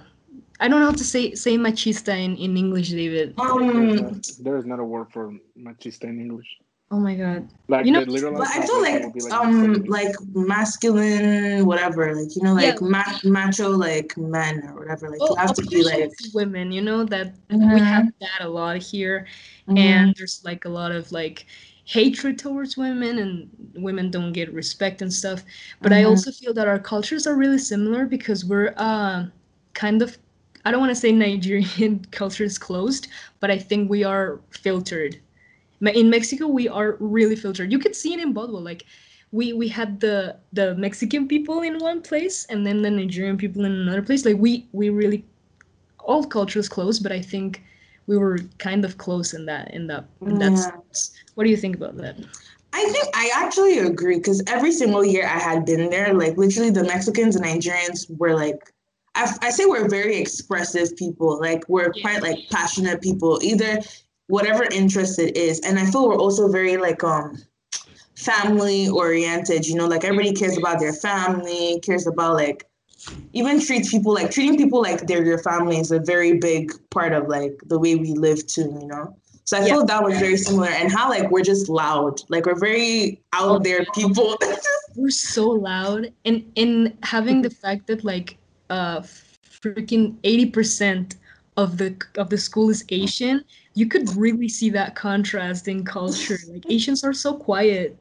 [0.60, 3.34] I don't know how to say say machista in, in English, David.
[3.40, 6.48] Um, there is not a word for machista in English.
[6.92, 7.50] Oh my god!
[7.68, 12.54] Like you know, but I feel like, like um like masculine whatever, like you know,
[12.54, 12.88] like yeah.
[12.88, 15.10] ma- macho like men or whatever.
[15.10, 16.72] Like oh, you have to be like women.
[16.72, 17.74] You know that mm-hmm.
[17.74, 19.26] we have that a lot here,
[19.68, 19.78] mm-hmm.
[19.78, 21.48] and there's like a lot of like
[21.86, 25.44] hatred towards women and women don't get respect and stuff
[25.84, 26.02] but mm-hmm.
[26.02, 29.24] i also feel that our cultures are really similar because we're uh,
[29.76, 30.18] kind of
[30.66, 33.08] I don't want to say Nigerian culture is closed,
[33.40, 35.20] but I think we are filtered.
[35.82, 37.72] In Mexico, we are really filtered.
[37.72, 38.62] You could see it in Bodwell.
[38.62, 38.86] Like
[39.32, 43.66] we we had the the Mexican people in one place and then the Nigerian people
[43.66, 44.26] in another place.
[44.26, 45.24] Like we we really
[46.00, 47.62] all cultures close, but I think
[48.08, 50.72] we were kind of close in that in that in that yeah.
[50.72, 51.12] sense.
[51.36, 52.18] What do you think about that?
[52.74, 56.72] I think I actually agree because every single year I had been there, like literally
[56.72, 58.74] the Mexicans and Nigerians were like
[59.16, 61.40] I, I say we're very expressive people.
[61.40, 62.02] Like we're yeah.
[62.02, 63.40] quite like passionate people.
[63.42, 63.80] Either
[64.28, 67.42] whatever interest it is, and I feel we're also very like um
[68.16, 69.66] family oriented.
[69.66, 72.68] You know, like everybody cares about their family, cares about like
[73.34, 77.14] even treats people like treating people like they're your family is a very big part
[77.14, 78.78] of like the way we live too.
[78.82, 79.16] You know.
[79.46, 79.68] So I yeah.
[79.68, 83.64] feel that was very similar, and how like we're just loud, like we're very out
[83.64, 84.38] there people.
[84.96, 91.16] we're so loud, and in having the fact that like uh freaking 80%
[91.58, 96.38] of the of the school is Asian, you could really see that contrast in culture.
[96.48, 97.98] Like Asians are so quiet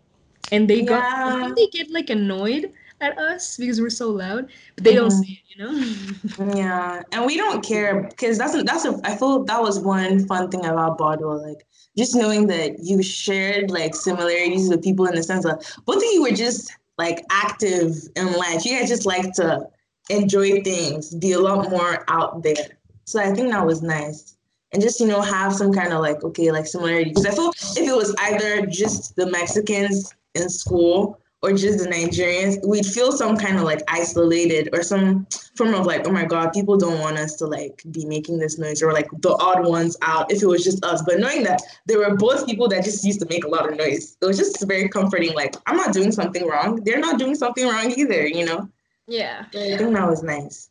[0.53, 0.87] and they yeah.
[0.87, 5.01] got they get like annoyed at us because we're so loud, but they mm-hmm.
[5.01, 6.55] don't see it, you know?
[6.57, 7.03] yeah.
[7.13, 10.51] And we don't care because that's a, that's a I feel that was one fun
[10.51, 11.43] thing about Bodwell.
[11.43, 15.97] Like just knowing that you shared like similarities with people in the sense of both
[15.97, 18.65] of you were just like active in life.
[18.65, 19.69] You guys just like to
[20.11, 22.79] enjoy things, be a lot more out there.
[23.05, 24.37] So I think that was nice.
[24.73, 27.11] And just, you know, have some kind of like, okay, like similarity.
[27.11, 31.89] Because I feel if it was either just the Mexicans in school or just the
[31.89, 36.25] Nigerians, we'd feel some kind of like isolated or some form of like, oh my
[36.25, 39.65] God, people don't want us to like be making this noise or like the odd
[39.65, 41.03] ones out if it was just us.
[41.03, 43.79] But knowing that there were both people that just used to make a lot of
[43.79, 45.35] noise, it was just very comforting.
[45.35, 46.83] Like, I'm not doing something wrong.
[46.83, 48.69] They're not doing something wrong either, you know?
[49.07, 49.47] Yeah.
[49.55, 50.71] I think that was nice.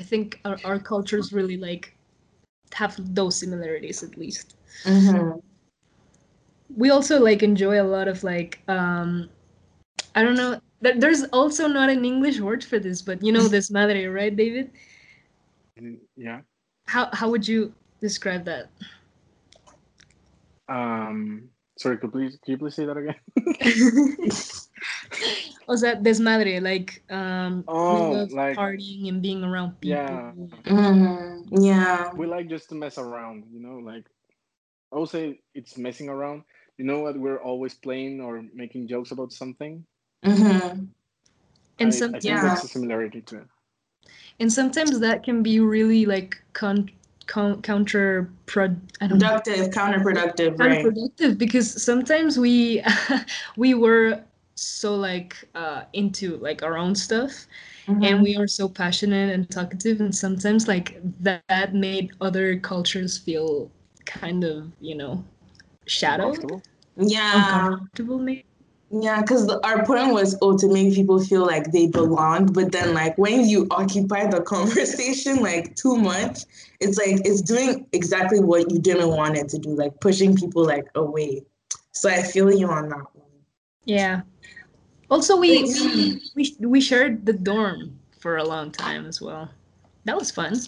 [0.00, 1.94] I think our, our cultures really like
[2.72, 4.56] have those similarities at least.
[4.84, 5.38] Mm-hmm.
[6.76, 9.28] We also like enjoy a lot of like um
[10.14, 14.12] I don't know there's also not an English word for this, but you know desmadre,
[14.12, 14.70] right, David?
[15.80, 16.40] Mm, yeah.
[16.86, 18.70] How how would you describe that?
[20.68, 23.14] Um sorry, could please can you please say that again?
[25.68, 29.98] o sea, desmadre, like um, oh, like partying and being around people.
[29.98, 30.32] Yeah,
[30.66, 31.62] mm-hmm.
[31.62, 32.12] yeah.
[32.14, 33.78] We like just to mess around, you know.
[33.78, 34.04] Like
[34.92, 36.42] I would say, it's messing around.
[36.76, 37.16] You know what?
[37.16, 39.84] We're always playing or making jokes about something.
[40.24, 40.84] Mm-hmm.
[41.80, 43.46] And some, I yeah, that's a similarity to it.
[44.40, 46.90] And sometimes that can be really like con-
[47.28, 51.38] con- counter productive, counterproductive, counterproductive right.
[51.38, 52.82] because sometimes we
[53.56, 54.20] we were
[54.56, 57.46] so like uh, into like our own stuff
[57.86, 58.02] mm-hmm.
[58.02, 63.16] and we are so passionate and talkative and sometimes like that, that made other cultures
[63.16, 63.70] feel
[64.04, 65.22] kind of you know
[65.86, 66.62] shadowed.
[66.96, 67.68] Yeah.
[67.68, 68.44] Uncomfortable maybe
[68.90, 72.94] yeah, because our point was oh to make people feel like they belonged, but then
[72.94, 76.44] like when you occupy the conversation like too much,
[76.80, 80.64] it's like it's doing exactly what you didn't want it to do, like pushing people
[80.64, 81.44] like away.
[81.92, 83.26] So I feel you on that one.
[83.84, 84.22] Yeah,
[85.10, 89.48] also, we, we we we shared the dorm for a long time as well.
[90.04, 90.60] That was fun.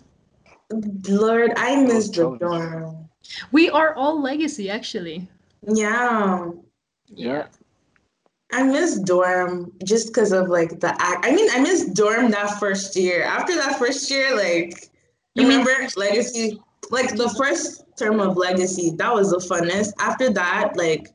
[0.71, 3.09] Lord, I miss the dorm.
[3.53, 5.29] We are all legacy, actually.
[5.67, 6.51] Yeah.
[7.09, 7.47] Yeah.
[8.53, 11.25] I miss dorm just because of like the act.
[11.25, 13.23] I mean, I miss dorm that first year.
[13.23, 14.91] After that first year, like
[15.35, 16.61] you remember mean- legacy,
[16.91, 19.93] like the first term of legacy, that was the funnest.
[19.99, 21.09] After that, like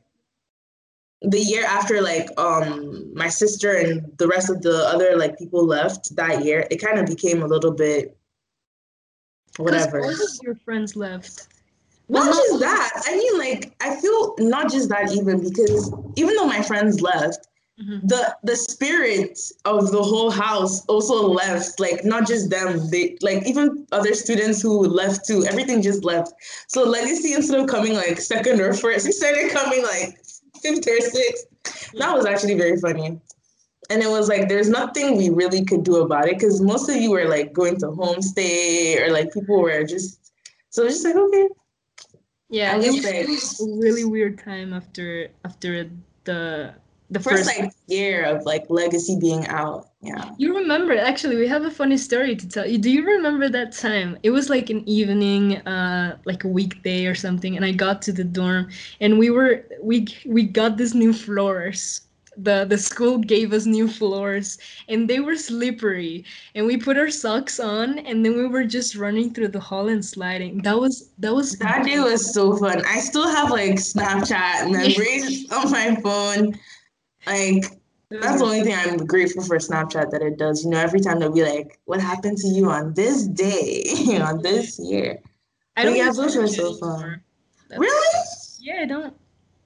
[1.22, 5.64] the year after like um my sister and the rest of the other like people
[5.64, 8.16] left that year it kind of became a little bit
[9.56, 11.48] whatever all of your friends left
[12.08, 13.02] well, not just that.
[13.06, 17.48] i mean like i feel not just that even because even though my friends left,
[17.78, 18.06] Mm-hmm.
[18.06, 21.78] the the spirit of the whole house also left.
[21.78, 22.88] Like not just them.
[22.90, 25.44] They like even other students who left too.
[25.44, 26.32] Everything just left.
[26.68, 30.18] So legacy instead of coming like second or first he started coming like
[30.62, 31.92] fifth or sixth.
[31.98, 33.20] That was actually very funny.
[33.90, 36.96] And it was like there's nothing we really could do about it because most of
[36.96, 40.32] you were like going to homestay or like people were just
[40.70, 41.48] so just like okay
[42.48, 45.90] yeah it was a really weird time after after
[46.24, 46.74] the
[47.10, 50.30] the first, first like year of like legacy being out yeah.
[50.38, 52.78] You remember actually we have a funny story to tell you.
[52.78, 54.16] Do you remember that time?
[54.22, 58.12] It was like an evening uh like a weekday or something and i got to
[58.12, 58.68] the dorm
[59.00, 62.05] and we were we we got these new floors
[62.36, 67.10] the the school gave us new floors and they were slippery and we put our
[67.10, 71.10] socks on and then we were just running through the hall and sliding that was
[71.18, 75.96] that was that day was so fun i still have like snapchat memories on my
[76.02, 76.58] phone
[77.26, 77.64] like
[78.08, 80.64] that's the only thing I'm grateful for Snapchat that it does.
[80.64, 83.82] You know, every time they'll be like, "What happened to you on this day?
[84.22, 85.18] on this year?"
[85.76, 85.96] I don't.
[85.96, 87.20] Yeah, those were so fun.
[87.76, 88.24] Really?
[88.60, 89.14] Yeah, I don't.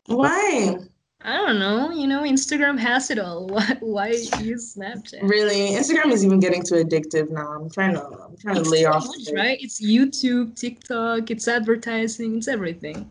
[0.06, 0.78] Why?
[1.22, 1.90] I don't know.
[1.90, 3.46] You know, Instagram has it all.
[3.50, 4.08] Why, why
[4.40, 5.22] use Snapchat?
[5.22, 7.48] Really, Instagram is even getting too addictive now.
[7.48, 9.06] I'm trying to, I'm trying it's to lay off.
[9.06, 9.58] Much, right?
[9.60, 13.10] It's YouTube, TikTok, it's advertising, it's everything.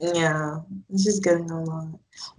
[0.00, 1.88] Yeah, it's just getting a lot.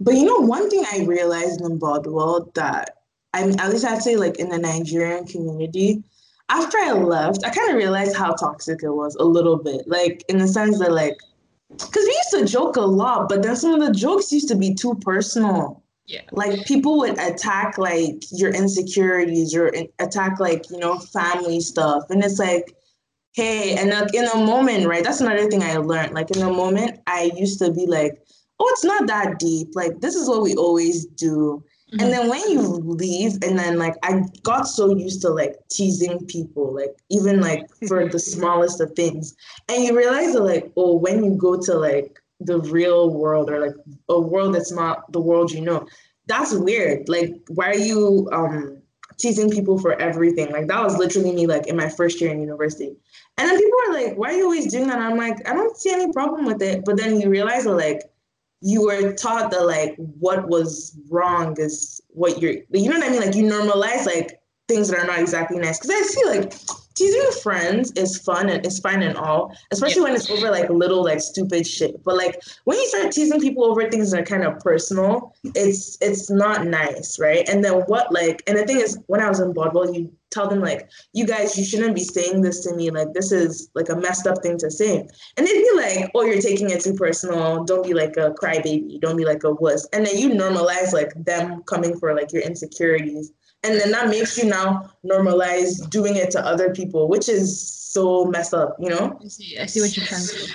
[0.00, 2.96] But you know, one thing I realized in Bodwell that
[3.36, 6.02] I mean, at least I'd say like in the Nigerian community,
[6.48, 9.86] after I left, I kind of realized how toxic it was a little bit.
[9.86, 11.16] Like in the sense that like,
[11.78, 14.56] because we used to joke a lot, but then some of the jokes used to
[14.56, 15.82] be too personal.
[16.06, 16.22] Yeah.
[16.30, 22.04] Like people would attack like your insecurities or attack like, you know, family stuff.
[22.10, 22.76] And it's like,
[23.32, 25.02] hey, and like in a moment, right?
[25.02, 26.14] That's another thing I learned.
[26.14, 28.22] Like in a moment, I used to be like,
[28.60, 29.70] oh, it's not that deep.
[29.74, 31.64] Like this is what we always do.
[31.92, 32.00] Mm-hmm.
[32.00, 36.26] And then when you leave, and then like I got so used to like teasing
[36.26, 39.36] people, like even like for the smallest of things.
[39.68, 43.66] And you realize that like, oh, when you go to like the real world or
[43.66, 43.76] like
[44.08, 45.86] a world that's not the world you know,
[46.26, 47.08] that's weird.
[47.08, 48.82] Like, why are you um
[49.16, 50.50] teasing people for everything?
[50.50, 52.96] Like that was literally me like in my first year in university.
[53.38, 54.96] And then people are like, why are you always doing that?
[54.98, 56.84] And I'm like, I don't see any problem with it.
[56.84, 58.02] But then you realize that like
[58.60, 63.10] you were taught that like what was wrong is what you're you know what I
[63.10, 63.20] mean?
[63.20, 65.78] Like you normalize like things that are not exactly nice.
[65.78, 66.54] Cause I see like
[66.96, 70.08] teasing friends is fun and it's fine and all, especially yeah.
[70.08, 72.02] when it's over like little like stupid shit.
[72.02, 75.98] But like when you start teasing people over things that are kind of personal, it's
[76.00, 77.48] it's not nice, right?
[77.48, 80.48] And then what like and the thing is when I was in Bodwell, you tell
[80.48, 82.90] them like, you guys, you shouldn't be saying this to me.
[82.90, 85.06] Like this is like a messed up thing to say.
[85.36, 87.64] And they'd be like, oh, you're taking it too personal.
[87.64, 89.00] Don't be like a crybaby.
[89.00, 89.86] Don't be like a wuss.
[89.92, 93.32] And then you normalize like them coming for like your insecurities
[93.62, 98.24] and then that makes you now normalize doing it to other people which is so
[98.24, 99.18] messed up you know?
[99.22, 100.54] I see i see what you're trying to say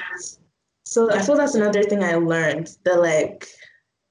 [0.86, 3.48] so i feel that's another thing i learned that like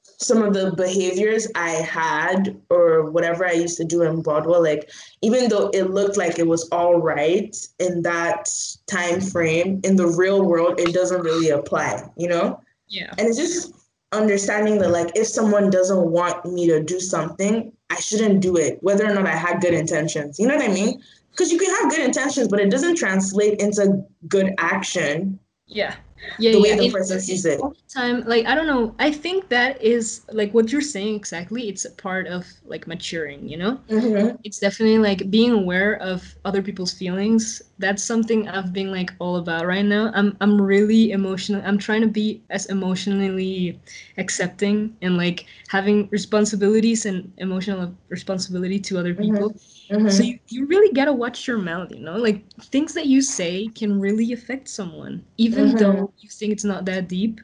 [0.04, 4.90] some of the behaviors i had or whatever i used to do in Bodwell like
[5.22, 8.50] even though it looked like it was all right in that
[8.86, 12.60] time frame in the real world it doesn't really apply you know?
[12.90, 13.14] Yeah.
[13.18, 13.72] And it's just
[14.12, 18.78] understanding that like if someone doesn't want me to do something I shouldn't do it,
[18.82, 20.38] whether or not I had good intentions.
[20.38, 21.02] You know what I mean?
[21.32, 25.38] Because you can have good intentions, but it doesn't translate into good action.
[25.66, 25.96] Yeah
[26.38, 26.76] yeah, the way yeah.
[26.76, 27.60] the person sees it.
[27.88, 28.94] Time, like I don't know.
[28.98, 31.68] I think that is like what you're saying exactly.
[31.68, 33.48] It's a part of like maturing.
[33.48, 34.36] You know, mm-hmm.
[34.44, 37.62] it's definitely like being aware of other people's feelings.
[37.78, 40.10] That's something I've been like all about right now.
[40.14, 41.62] I'm I'm really emotional.
[41.64, 43.80] I'm trying to be as emotionally
[44.18, 49.34] accepting and like having responsibilities and emotional responsibility to other mm-hmm.
[49.34, 49.50] people.
[49.50, 50.08] Mm-hmm Mm-hmm.
[50.08, 52.16] So you, you really gotta watch your mouth, you know?
[52.16, 55.24] Like things that you say can really affect someone.
[55.36, 56.04] Even mm-hmm.
[56.18, 57.40] You think it's not that deep,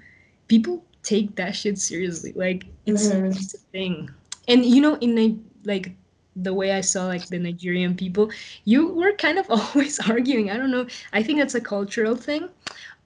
[0.48, 2.32] people take that shit seriously.
[2.34, 3.26] Like it's, mm-hmm.
[3.26, 4.10] it's a thing.
[4.48, 5.92] And you know, in a, like
[6.36, 8.30] the way I saw like the Nigerian people,
[8.64, 10.50] you were kind of always arguing.
[10.50, 10.86] I don't know.
[11.12, 12.48] I think that's a cultural thing.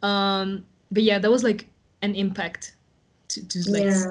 [0.02, 1.66] Um, but yeah, that was like
[2.02, 2.74] an impact
[3.28, 4.04] to, to like yeah.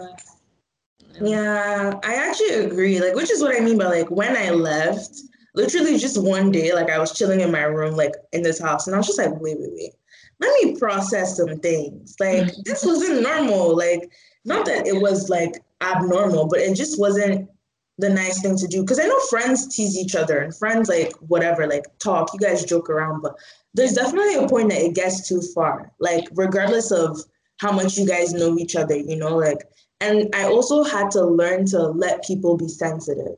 [1.22, 3.02] Yeah, I actually agree.
[3.02, 5.20] Like, which is what I mean by like when I left,
[5.54, 8.88] literally just one day, like I was chilling in my room, like in this house,
[8.88, 9.94] and I was just like, wait, wait, wait.
[10.40, 12.16] Let me process some things.
[12.20, 12.62] Like, mm-hmm.
[12.66, 13.76] this wasn't normal.
[13.76, 14.10] Like,
[14.46, 17.50] not that it was like abnormal, but it just wasn't
[17.98, 18.86] the nice thing to do.
[18.86, 22.64] Cause I know friends tease each other and friends like whatever, like talk, you guys
[22.64, 23.36] joke around, but
[23.74, 25.92] there's definitely a point that it gets too far.
[26.00, 27.20] Like, regardless of
[27.58, 29.64] how much you guys know each other, you know, like
[30.02, 33.36] and I also had to learn to let people be sensitive.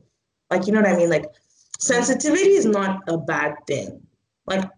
[0.50, 1.10] Like, you know what I mean?
[1.10, 1.26] Like
[1.78, 4.00] sensitivity is not a bad thing.
[4.46, 4.70] Like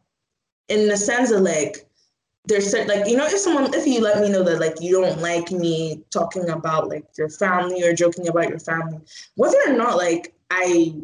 [0.68, 1.86] in the sense of like
[2.46, 5.00] there's certain like you know if someone if you let me know that like you
[5.00, 8.98] don't like me talking about like your family or joking about your family
[9.36, 10.94] whether or not like i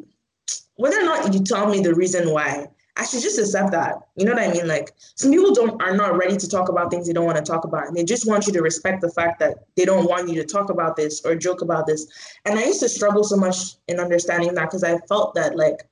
[0.77, 3.97] whether or not you tell me the reason why I should just accept that.
[4.17, 4.69] You know what I mean?
[4.69, 7.43] Like some people don't are not ready to talk about things they don't want to
[7.43, 7.87] talk about.
[7.87, 10.45] And they just want you to respect the fact that they don't want you to
[10.45, 12.07] talk about this or joke about this.
[12.45, 15.89] And I used to struggle so much in understanding that because I felt that like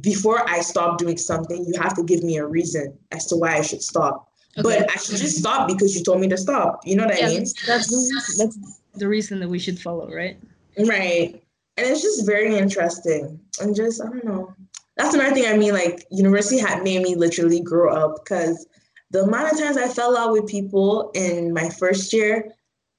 [0.00, 3.56] before I stop doing something, you have to give me a reason as to why
[3.56, 4.30] I should stop.
[4.58, 4.62] Okay.
[4.62, 6.86] But I should just stop because you told me to stop.
[6.86, 7.46] You know what yeah, I mean?
[7.66, 10.38] That's the that's the reason that we should follow, right?
[10.78, 11.42] Right.
[11.76, 13.38] And it's just very interesting.
[13.60, 14.54] And just I don't know
[14.96, 15.72] that's another thing I mean.
[15.72, 18.66] Like university had made me literally grow up because
[19.10, 22.52] the amount of times I fell out with people in my first year,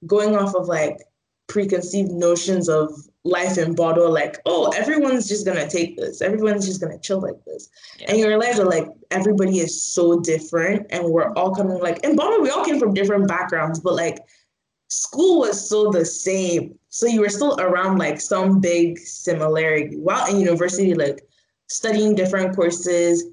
[0.06, 0.98] going off of like
[1.48, 2.94] preconceived notions of
[3.28, 7.44] life in Bodwell, like, oh, everyone's just gonna take this, everyone's just gonna chill like
[7.46, 7.70] this.
[8.00, 8.10] Yeah.
[8.10, 12.16] And you realize that like everybody is so different and we're all coming like in
[12.16, 14.20] Bodwell, we all came from different backgrounds, but like
[14.90, 16.78] school was still the same.
[16.90, 19.98] So you were still around like some big similarity.
[19.98, 21.28] While in university, like
[21.68, 23.26] studying different courses,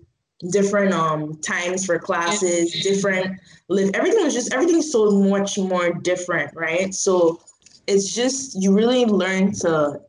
[0.51, 6.55] different um times for classes, different live everything was just everything's so much more different,
[6.55, 6.93] right?
[6.93, 7.41] So
[7.87, 10.01] it's just you really learn to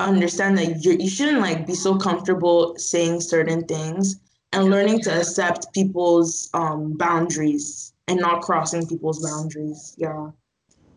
[0.00, 4.20] understand that you you shouldn't like be so comfortable saying certain things
[4.52, 9.94] and learning to accept people's um boundaries and not crossing people's boundaries.
[9.96, 10.30] Yeah.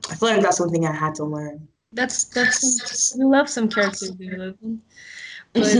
[0.09, 1.67] I feel like that's something I had to learn.
[1.91, 4.81] That's that's you love some character development
[5.55, 5.77] but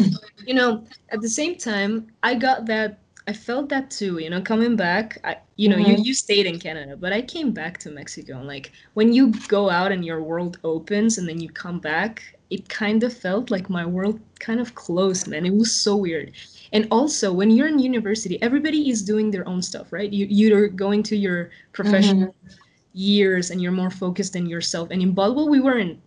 [0.47, 4.41] you know at the same time i got that i felt that too you know
[4.41, 5.91] coming back I, you know mm-hmm.
[5.91, 9.33] you, you stayed in canada but i came back to mexico and like when you
[9.47, 13.49] go out and your world opens and then you come back it kind of felt
[13.49, 16.31] like my world kind of closed man it was so weird
[16.73, 20.67] and also when you're in university everybody is doing their own stuff right you, you're
[20.67, 22.57] going to your professional mm-hmm.
[22.93, 25.99] years and you're more focused in yourself and in Bodwell we weren't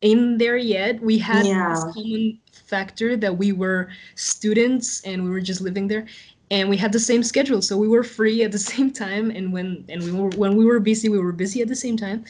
[0.00, 1.70] in there yet we had yeah.
[1.70, 6.06] this common factor that we were students and we were just living there
[6.50, 9.52] and we had the same schedule so we were free at the same time and
[9.52, 12.24] when and we were when we were busy we were busy at the same time.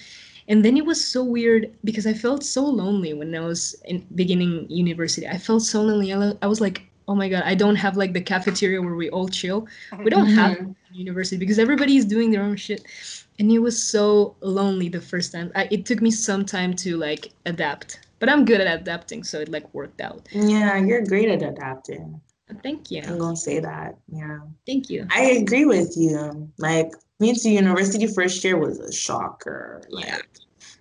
[0.46, 4.07] And then it was so weird because i felt so lonely when i was in
[4.14, 5.27] beginning university.
[5.27, 6.12] I felt so lonely.
[6.12, 9.29] I was like oh my god i don't have like the cafeteria where we all
[9.29, 9.66] chill.
[9.98, 10.38] We don't mm-hmm.
[10.38, 12.85] have university because everybody is doing their own shit.
[13.38, 15.50] And it was so lonely the first time.
[15.57, 18.00] I, it took me some time to like adapt.
[18.20, 20.29] But I'm good at adapting, so it like worked out.
[20.31, 22.20] Yeah, you're great at adapting.
[22.62, 23.02] Thank you.
[23.07, 23.96] I'm gonna say that.
[24.09, 24.40] Yeah.
[24.66, 25.07] Thank you.
[25.11, 26.50] I agree with you.
[26.59, 29.83] Like me to university first year was a shocker.
[29.88, 30.18] Like, yeah.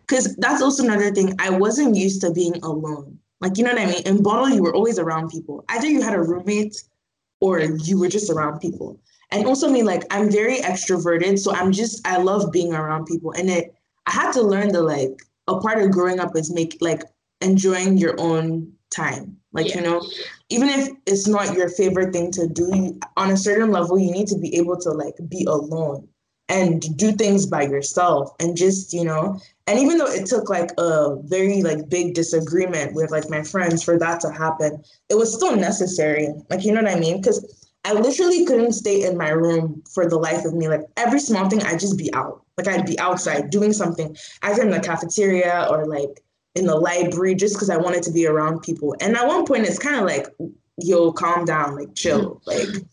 [0.08, 1.34] Cause that's also another thing.
[1.40, 3.18] I wasn't used to being alone.
[3.40, 4.04] Like you know what I mean?
[4.06, 5.64] In Bodwell, you were always around people.
[5.70, 6.84] Either you had a roommate
[7.40, 9.00] or you were just around people.
[9.32, 11.40] And also me, like I'm very extroverted.
[11.40, 13.32] So I'm just I love being around people.
[13.32, 13.74] And it
[14.06, 17.04] I had to learn the like a part of growing up is make like
[17.42, 19.38] enjoying your own time.
[19.52, 19.76] Like, yeah.
[19.78, 20.06] you know,
[20.54, 24.28] even if it's not your favorite thing to do, on a certain level, you need
[24.28, 26.08] to be able to like be alone
[26.50, 30.70] and do things by yourself and just, you know, and even though it took like
[30.78, 35.34] a very like big disagreement with like my friends for that to happen, it was
[35.34, 36.30] still necessary.
[36.50, 37.22] Like, you know what I mean?
[37.22, 40.68] Because I literally couldn't stay in my room for the life of me.
[40.68, 42.44] Like every small thing, I'd just be out.
[42.58, 46.23] Like I'd be outside doing something, either in the cafeteria or like
[46.56, 48.96] in the library just because I wanted to be around people.
[49.02, 50.28] And at one point, it's kind of like,
[50.78, 52.42] yo, calm down, like chill.
[52.48, 52.50] Mm-hmm.
[52.50, 52.84] Like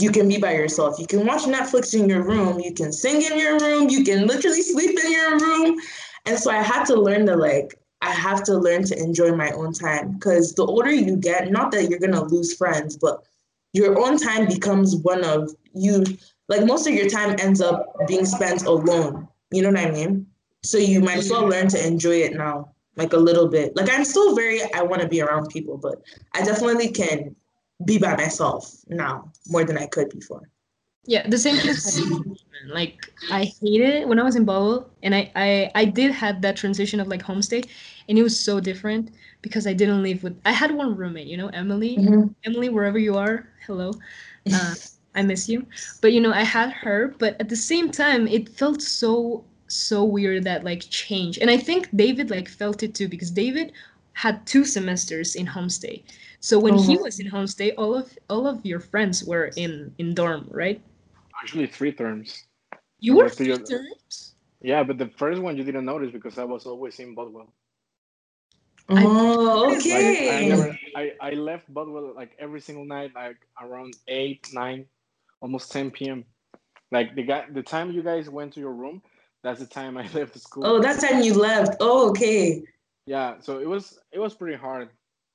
[0.00, 0.98] you can be by yourself.
[0.98, 2.60] You can watch Netflix in your room.
[2.60, 3.88] You can sing in your room.
[3.88, 5.78] You can literally sleep in your room.
[6.26, 9.50] And so I had to learn to like, I have to learn to enjoy my
[9.52, 13.22] own time because the older you get, not that you're gonna lose friends, but
[13.72, 16.04] your own time becomes one of you.
[16.48, 19.26] Like most of your time ends up being spent alone.
[19.50, 20.27] You know what I mean?
[20.68, 23.74] So you might as well learn to enjoy it now, like a little bit.
[23.74, 26.02] Like I'm still very, I want to be around people, but
[26.34, 27.34] I definitely can
[27.86, 30.42] be by myself now more than I could before.
[31.06, 32.36] Yeah, the same thing.
[32.66, 36.42] like I hated it when I was in Bodwell, and I, I I did have
[36.42, 37.66] that transition of like homestay,
[38.10, 40.38] and it was so different because I didn't live with.
[40.44, 41.96] I had one roommate, you know, Emily.
[41.96, 42.26] Mm-hmm.
[42.44, 43.92] Emily, wherever you are, hello.
[44.52, 44.74] Uh,
[45.14, 45.66] I miss you.
[46.00, 50.02] But you know, I had her, but at the same time, it felt so so
[50.04, 53.72] weird that like change and i think david like felt it too because david
[54.12, 56.02] had two semesters in homestay
[56.40, 57.02] so when he oh.
[57.02, 60.80] was in homestay all of all of your friends were in in dorm right
[61.40, 62.44] actually three terms
[62.98, 66.66] you were three terms Yeah, but the first one you didn't notice because I was
[66.66, 67.52] always in Bodwell.
[68.88, 70.28] Oh, okay.
[70.28, 74.86] Like, I, never, I, I left Bodwell like every single night, like around eight, nine,
[75.40, 76.24] almost 10 p.m.
[76.90, 79.02] Like the guy, the time you guys went to your room,
[79.42, 80.66] that's the time I left the school.
[80.66, 81.76] Oh, that time you left.
[81.80, 82.62] Oh, okay.
[83.06, 84.90] Yeah, so it was it was pretty hard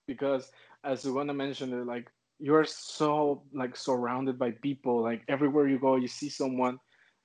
[0.07, 0.51] because
[0.83, 5.01] as Ugonna mentioned, like you're so like surrounded by people.
[5.01, 6.79] Like everywhere you go, you see someone,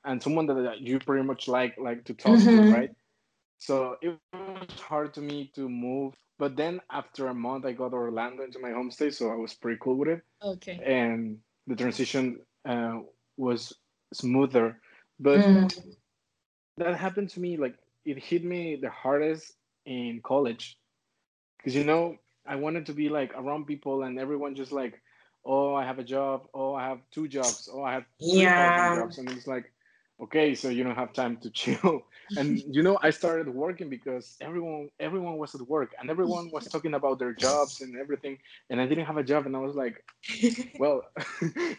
[0.05, 2.71] and someone that you pretty much like like to talk mm-hmm.
[2.71, 2.91] to, right?
[3.59, 6.15] So it was hard to me to move.
[6.39, 9.55] But then after a month, I got Orlando into my home state, so I was
[9.55, 10.23] pretty cool with it.
[10.41, 10.81] Okay.
[10.85, 13.01] And the transition uh,
[13.37, 13.73] was
[14.15, 14.81] smoother.
[15.19, 15.97] But mm.
[16.79, 19.55] That happened to me like it hit me the hardest
[19.87, 20.79] in college
[21.59, 22.17] because you know
[22.47, 25.01] I wanted to be like around people and everyone just like,
[25.45, 26.49] oh, I have a job.
[26.55, 27.69] Oh, I have two jobs.
[27.73, 29.73] Oh, I have yeah jobs, and it's like,
[30.23, 32.03] okay, so you don't have time to chill.
[32.37, 36.67] And you know, I started working because everyone everyone was at work and everyone was
[36.75, 38.39] talking about their jobs and everything,
[38.71, 40.05] and I didn't have a job, and I was like,
[40.79, 41.03] well,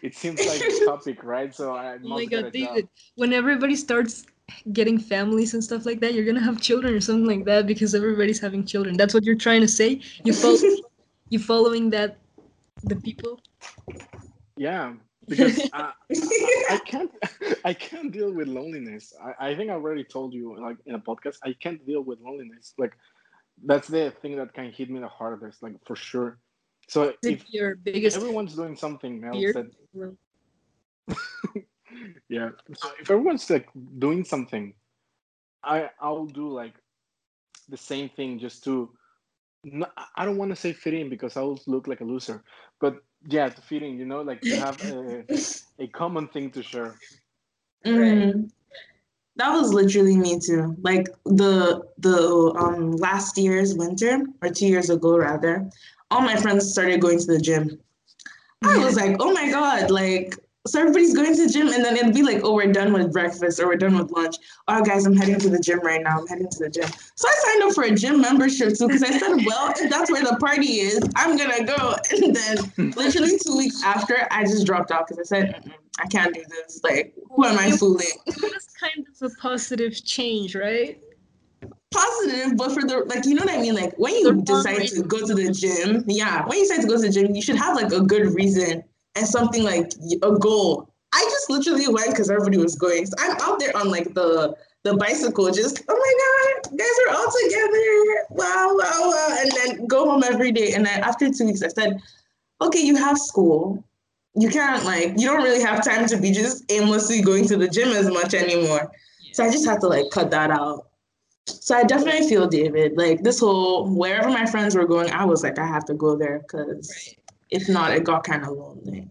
[0.02, 1.54] it seems like a topic, right?
[1.54, 4.26] So I oh my God, David, when everybody starts
[4.72, 7.94] getting families and stuff like that, you're gonna have children or something like that because
[7.94, 8.96] everybody's having children.
[8.96, 10.00] That's what you're trying to say.
[10.24, 10.58] You follow,
[11.28, 12.18] you following that,
[12.82, 13.40] the people.
[14.56, 14.94] Yeah,
[15.28, 17.10] because I, I, I, can't,
[17.64, 19.12] I can't deal with loneliness.
[19.22, 22.20] I, I think I already told you, like in a podcast, I can't deal with
[22.20, 22.74] loneliness.
[22.78, 22.96] Like
[23.64, 26.38] that's the thing that can hit me the hardest, like for sure.
[26.88, 29.70] So if your biggest everyone's doing something else that
[32.28, 32.50] yeah.
[32.74, 33.68] So if everyone's like
[33.98, 34.74] doing something,
[35.62, 36.74] I I'll do like
[37.68, 38.90] the same thing just to.
[40.16, 42.42] I don't want to say fit in because I will look like a loser,
[42.80, 42.96] but
[43.28, 45.24] yeah, in, you know, like you have a,
[45.78, 46.96] a common thing to share.
[47.84, 48.50] Mm.
[49.36, 50.76] That was literally me too.
[50.80, 55.70] Like the the um last year's winter or two years ago rather,
[56.10, 57.78] all my friends started going to the gym.
[58.62, 60.36] I was like, oh my god, like
[60.66, 63.12] so everybody's going to the gym and then it'll be like, oh, we're done with
[63.12, 64.36] breakfast or we're done with lunch.
[64.68, 66.18] Oh, guys, I'm heading to the gym right now.
[66.18, 66.88] I'm heading to the gym.
[67.14, 70.10] So I signed up for a gym membership too because I said, well, if that's
[70.10, 71.96] where the party is, I'm going to go.
[72.20, 76.34] And then literally two weeks after, I just dropped off because I said, I can't
[76.34, 76.80] do this.
[76.84, 78.06] Like, who am I fooling?
[78.26, 81.00] It was kind of a positive change, right?
[81.92, 83.74] positive, but for the like, you know what I mean?
[83.74, 86.94] Like when you decide to go to the gym, yeah, when you decide to go
[86.94, 88.84] to the gym, you should have like a good reason
[89.16, 89.92] and something like
[90.22, 90.92] a goal.
[91.12, 93.06] I just literally went because everybody was going.
[93.06, 97.14] So I'm out there on like the the bicycle, just oh my god, guys are
[97.14, 98.26] all together!
[98.30, 99.36] Wow, wow, wow!
[99.40, 100.72] And then go home every day.
[100.72, 102.00] And then after two weeks, I said,
[102.62, 103.84] okay, you have school.
[104.34, 107.68] You can't like you don't really have time to be just aimlessly going to the
[107.68, 108.90] gym as much anymore.
[109.32, 110.86] So I just had to like cut that out.
[111.46, 112.96] So I definitely feel David.
[112.96, 116.16] Like this whole wherever my friends were going, I was like, I have to go
[116.16, 117.19] there because right
[117.50, 119.08] if not, it got kind of lonely.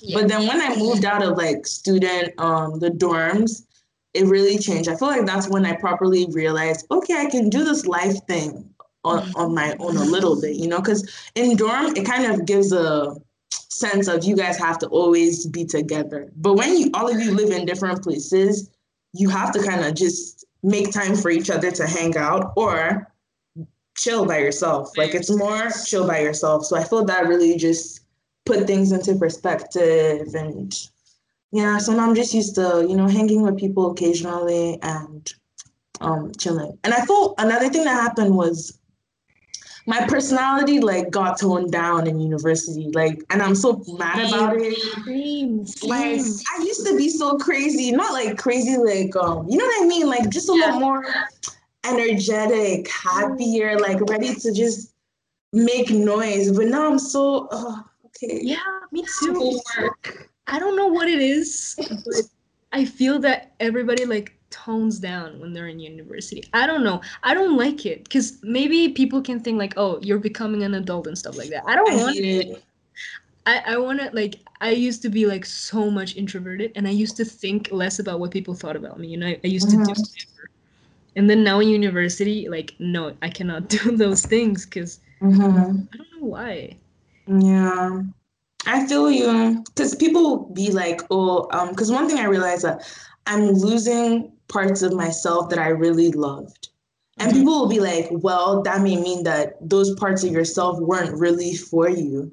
[0.00, 0.20] Yeah.
[0.20, 3.64] But then when I moved out of like student, um, the dorms,
[4.14, 4.88] it really changed.
[4.88, 8.68] I feel like that's when I properly realized, okay, I can do this life thing
[9.04, 9.36] on, mm-hmm.
[9.36, 12.72] on my own a little bit, you know, because in dorm, it kind of gives
[12.72, 13.16] a
[13.50, 16.30] sense of you guys have to always be together.
[16.36, 18.70] But when you all of you live in different places,
[19.14, 23.10] you have to kind of just make time for each other to hang out or
[23.98, 24.96] chill by yourself.
[24.96, 26.64] Like it's more chill by yourself.
[26.64, 28.00] So I feel that really just
[28.46, 30.72] put things into perspective and
[31.50, 35.32] yeah, so now I'm just used to, you know, hanging with people occasionally and
[36.00, 36.78] um chilling.
[36.84, 38.78] And I thought another thing that happened was
[39.88, 44.76] my personality like got toned down in university like and i'm so mad about it
[45.82, 49.82] like i used to be so crazy not like crazy like um you know what
[49.82, 50.66] i mean like just a yeah.
[50.66, 51.06] little more
[51.84, 54.92] energetic, happier, like ready to just
[55.52, 56.52] make noise.
[56.56, 58.40] But now I'm so oh, okay.
[58.42, 58.58] Yeah,
[58.92, 59.60] me too.
[60.46, 61.74] I don't know what it is,
[62.04, 62.24] but
[62.72, 66.42] I feel that everybody like tones down when they're in university.
[66.52, 67.00] I don't know.
[67.22, 71.06] I don't like it because maybe people can think like, oh, you're becoming an adult
[71.06, 71.64] and stuff like that.
[71.66, 72.64] I don't I want it.
[73.46, 76.90] I, I want to like I used to be like so much introverted and I
[76.90, 79.08] used to think less about what people thought about me.
[79.08, 79.84] You know, I, I used mm-hmm.
[79.84, 80.02] to do
[81.16, 85.42] and then now in university like no i cannot do those things because mm-hmm.
[85.92, 86.76] i don't know why.
[87.26, 88.02] Yeah.
[88.66, 89.64] I feel you.
[89.66, 92.88] Because people be like oh um because one thing i realized that
[93.26, 96.68] i'm losing parts of myself that i really loved.
[97.18, 97.40] And mm-hmm.
[97.40, 101.54] people will be like well that may mean that those parts of yourself weren't really
[101.54, 102.32] for you.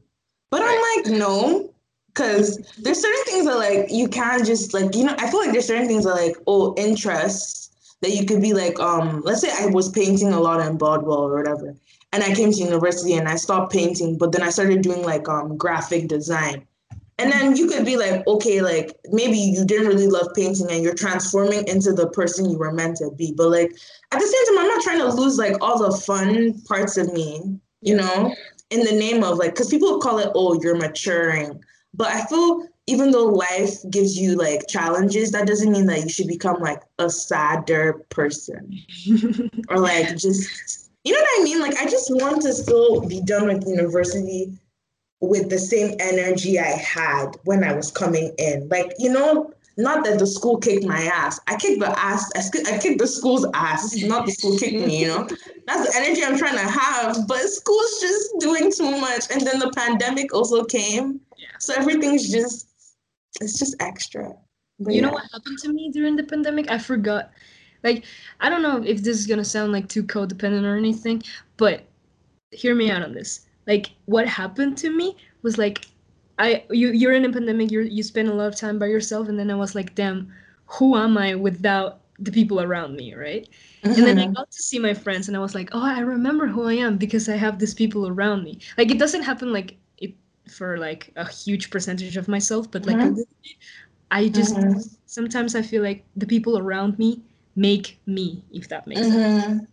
[0.49, 1.71] But i'm like no.
[2.07, 5.51] Because there's certain things that like you can't just like you know i feel like
[5.51, 7.64] there's certain things that like oh interests
[8.05, 11.23] that you could be like, um, let's say I was painting a lot in Bodwell
[11.23, 11.75] or whatever,
[12.13, 15.27] and I came to university and I stopped painting, but then I started doing like
[15.27, 16.67] um graphic design.
[17.17, 20.83] And then you could be like, okay, like maybe you didn't really love painting and
[20.83, 23.33] you're transforming into the person you were meant to be.
[23.35, 23.71] But like
[24.11, 27.11] at the same time, I'm not trying to lose like all the fun parts of
[27.11, 28.35] me, you know,
[28.69, 31.63] in the name of like, because people call it, oh, you're maturing.
[31.93, 36.09] But I feel even though life gives you like challenges, that doesn't mean that you
[36.09, 38.79] should become like a sadder person
[39.69, 41.59] or like just, you know what I mean?
[41.59, 44.51] Like, I just want to still be done with university
[45.21, 48.67] with the same energy I had when I was coming in.
[48.69, 51.39] Like, you know, not that the school kicked my ass.
[51.47, 52.31] I kicked the ass.
[52.35, 53.95] I, I kicked the school's ass.
[54.03, 55.01] Not the school kicked me.
[55.01, 55.27] You know,
[55.67, 57.27] that's the energy I'm trying to have.
[57.27, 61.47] But school's just doing too much, and then the pandemic also came, yeah.
[61.59, 62.74] so everything's just
[63.41, 64.33] it's just extra.
[64.79, 65.07] But you yeah.
[65.07, 66.69] know what happened to me during the pandemic?
[66.69, 67.31] I forgot.
[67.83, 68.03] Like,
[68.39, 71.23] I don't know if this is gonna sound like too codependent or anything,
[71.57, 71.83] but
[72.51, 73.47] hear me out on this.
[73.67, 75.85] Like, what happened to me was like
[76.37, 77.71] I you you're in a pandemic.
[77.71, 80.31] You you spend a lot of time by yourself, and then I was like, damn,
[80.65, 83.47] who am I without the people around me, right?
[83.83, 83.87] Mm-hmm.
[83.87, 84.33] And then I mm-hmm.
[84.33, 86.97] got to see my friends, and I was like, oh, I remember who I am
[86.97, 88.59] because I have these people around me.
[88.77, 89.77] Like it doesn't happen like
[90.49, 93.21] for like a huge percentage of myself, but like mm-hmm.
[94.11, 94.79] I just mm-hmm.
[95.05, 97.21] sometimes I feel like the people around me
[97.55, 99.45] make me, if that makes sense.
[99.45, 99.65] Mm-hmm.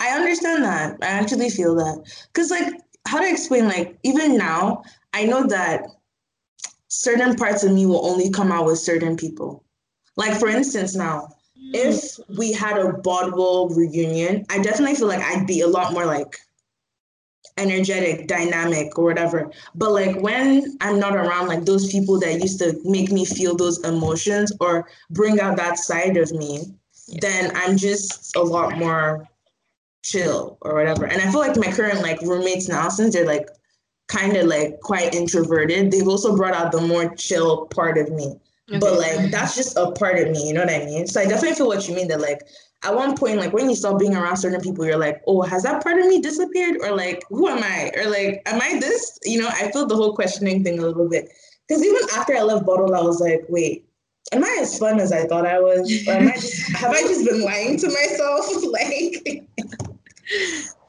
[0.00, 0.98] I understand that.
[1.02, 2.74] I actually feel that because like
[3.06, 5.86] how to explain like even now I know that
[6.88, 9.64] certain parts of me will only come out with certain people.
[10.16, 11.28] Like for instance, now,
[11.72, 16.04] if we had a Bodwell reunion, I definitely feel like I'd be a lot more
[16.04, 16.36] like
[17.58, 19.50] energetic, dynamic, or whatever.
[19.74, 23.56] But like when I'm not around like those people that used to make me feel
[23.56, 26.62] those emotions or bring out that side of me,
[27.20, 29.28] then I'm just a lot more
[30.02, 31.06] chill or whatever.
[31.06, 33.48] And I feel like my current like roommates now, since they're like
[34.08, 38.34] kind of like quite introverted, they've also brought out the more chill part of me.
[38.68, 38.78] Okay.
[38.78, 41.06] But like that's just a part of me, you know what I mean?
[41.06, 42.42] So I definitely feel what you mean that like
[42.84, 45.62] at one point, like when you start being around certain people, you're like, oh, has
[45.62, 46.78] that part of me disappeared?
[46.82, 47.92] Or like, who am I?
[47.96, 49.18] Or like, am I this?
[49.24, 51.30] You know, I feel the whole questioning thing a little bit.
[51.66, 53.86] Because even after I left Bodwell, I was like, wait,
[54.32, 56.06] am I as fun as I thought I was?
[56.08, 58.46] Or am I just, have I just been lying to myself?
[58.72, 59.46] like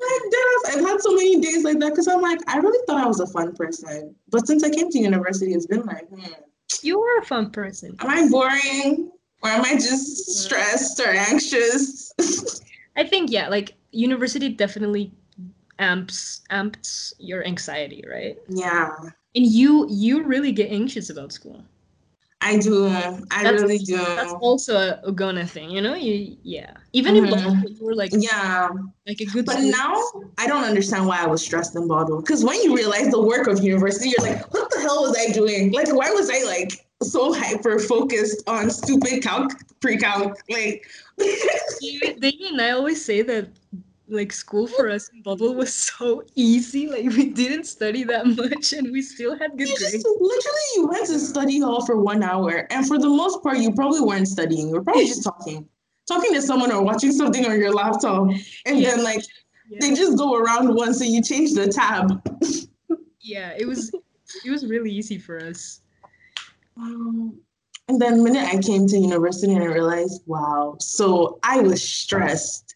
[0.03, 3.07] like I've had so many days like that because I'm like, I really thought I
[3.07, 4.15] was a fun person.
[4.29, 6.21] But since I came to university, it's been like, hmm.
[6.81, 7.95] You were a fun person.
[7.99, 9.11] Am I boring?
[9.43, 12.13] Or am I just stressed or anxious?
[12.95, 15.11] I think yeah, like university definitely
[15.79, 18.37] amps amps your anxiety, right?
[18.47, 18.91] Yeah.
[19.35, 21.63] And you you really get anxious about school.
[22.43, 22.87] I do.
[22.87, 23.97] I that's, really do.
[23.97, 25.95] That's also a Ugonna thing, you know.
[25.95, 26.73] You yeah.
[26.91, 27.63] Even mm-hmm.
[27.63, 28.67] in you were like yeah,
[29.07, 29.45] like a good.
[29.45, 29.75] But student.
[29.77, 30.01] now
[30.37, 32.21] I don't understand why I was stressed in Bodwell.
[32.21, 35.31] Because when you realize the work of university, you're like, what the hell was I
[35.31, 35.71] doing?
[35.71, 40.37] Like, why was I like so hyper focused on stupid calc pre-calc?
[40.49, 40.87] Like,
[41.17, 43.49] they and I always say that
[44.09, 46.87] like school for us in Bodwell was so easy.
[46.87, 49.93] Like we didn't study that much and we still had good you grades.
[49.93, 53.57] Just, literally, you went to study hall for one hour, and for the most part,
[53.57, 54.67] you probably weren't studying.
[54.67, 55.67] You were probably just talking,
[56.07, 58.29] talking to someone or watching something on your laptop,
[58.65, 58.91] and yeah.
[58.91, 59.23] then like
[59.69, 59.77] yeah.
[59.81, 62.21] they just go around once and you change the tab.
[63.21, 63.91] yeah, it was
[64.45, 65.81] it was really easy for us.
[66.77, 67.39] Um,
[67.87, 71.83] and then the minute I came to university and I realized, wow, so I was
[71.83, 72.75] stressed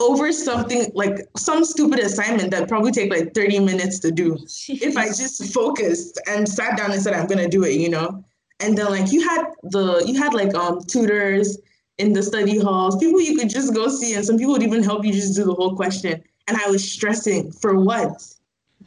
[0.00, 4.34] over something like some stupid assignment that probably take like 30 minutes to do
[4.68, 8.24] if i just focused and sat down and said i'm gonna do it you know?
[8.60, 11.58] And then like you had the you had like um tutors
[11.98, 14.82] in the study halls people you could just go see and some people would even
[14.82, 16.22] help you just do the whole question.
[16.46, 18.24] And i was stressing for what?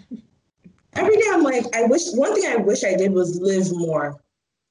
[0.93, 4.21] Every day i'm like i wish one thing i wish i did was live more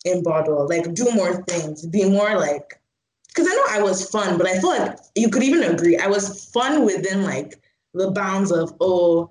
[0.04, 2.80] in Bodwell, like do more things, be more like
[3.28, 6.08] because I know I was fun, but I feel like you could even agree I
[6.08, 7.60] was fun within like
[7.94, 9.30] the bounds of oh,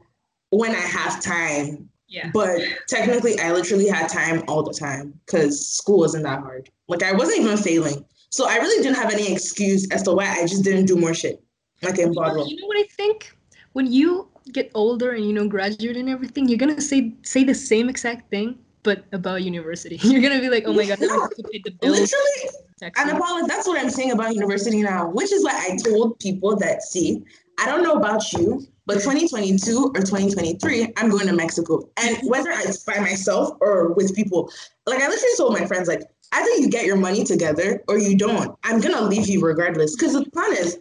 [0.52, 1.90] when I have time.
[2.08, 2.32] Yeah.
[2.34, 6.70] But technically, I literally had time all the time because school wasn't that hard.
[6.88, 10.28] Like I wasn't even failing, so I really didn't have any excuse as to why
[10.28, 11.44] I just didn't do more shit.
[11.84, 12.48] Like in Bodwell.
[12.48, 13.36] You know what I think?
[13.74, 17.54] When you get older and you know graduate and everything, you're gonna say say the
[17.54, 19.98] same exact thing but about university.
[20.04, 22.00] You're gonna be like, oh my god, no, I have to pay the bills.
[22.00, 26.20] Literally, and Apollo, that's what I'm saying about university now, which is why I told
[26.20, 27.24] people that see,
[27.60, 31.90] I don't know about you, but 2022 or 2023, I'm going to Mexico.
[31.98, 34.52] And whether it's by myself or with people,
[34.86, 38.18] like I literally told my friends, like, either you get your money together or you
[38.18, 38.58] don't.
[38.64, 39.96] I'm gonna leave you regardless.
[39.96, 40.78] Because the plan is,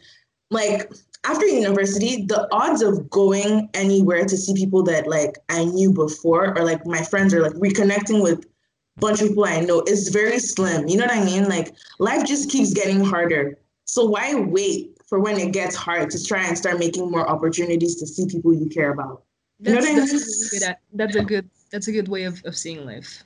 [0.50, 0.90] like,
[1.24, 6.56] after university, the odds of going anywhere to see people that like I knew before
[6.56, 10.08] or like my friends are like reconnecting with a bunch of people I know is
[10.08, 10.88] very slim.
[10.88, 11.48] You know what I mean?
[11.48, 13.58] Like life just keeps getting harder.
[13.84, 17.96] So why wait for when it gets hard to try and start making more opportunities
[17.96, 19.22] to see people you care about?
[19.58, 20.62] You That's, know what I that's, mean?
[20.62, 23.24] a good, that's a good that's a good way of, of seeing life.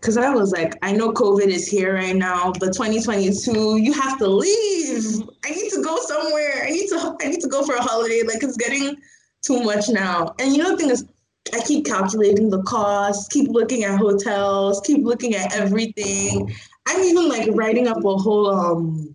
[0.00, 4.18] Because I was like, I know COVID is here right now, but 2022, you have
[4.18, 5.22] to leave.
[5.44, 6.64] I need to go somewhere.
[6.64, 8.22] I need to I need to go for a holiday.
[8.26, 8.96] Like it's getting
[9.42, 10.34] too much now.
[10.38, 11.04] And you know the thing is,
[11.52, 16.50] I keep calculating the costs, keep looking at hotels, keep looking at everything.
[16.86, 19.14] I'm even like writing up a whole um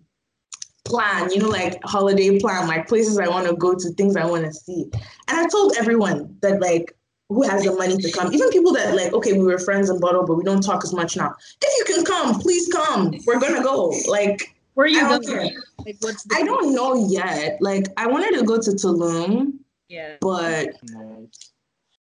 [0.84, 4.26] plan, you know, like holiday plan, like places I want to go to, things I
[4.26, 4.84] want to see.
[5.28, 6.96] And I told everyone that like
[7.30, 8.34] who has the money to come.
[8.34, 10.94] Even people that like, okay, we were friends in Bodwell, but we don't talk as
[10.94, 11.34] much now.
[11.62, 13.14] If you can come, please come.
[13.26, 13.94] We're gonna go.
[14.08, 15.58] Like, Where are you I going?
[15.86, 17.58] Like what's the I don't know yet.
[17.62, 19.54] Like, I wanted to go to Tulum,
[19.90, 20.18] yeah.
[20.22, 20.70] but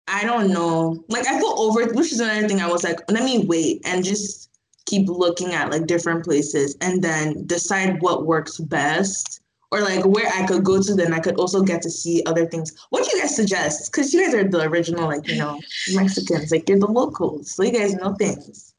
[0.07, 1.03] I don't know.
[1.09, 2.61] Like, I feel over, which is another thing.
[2.61, 4.49] I was like, let me wait and just
[4.85, 9.41] keep looking at like different places and then decide what works best
[9.75, 10.93] or like where I could go to.
[10.95, 12.71] Then I could also get to see other things.
[12.91, 13.91] What do you guys suggest?
[13.91, 15.59] Because you guys are the original, like you know,
[15.93, 16.51] Mexicans.
[16.51, 18.73] Like you're the locals, so you guys know things.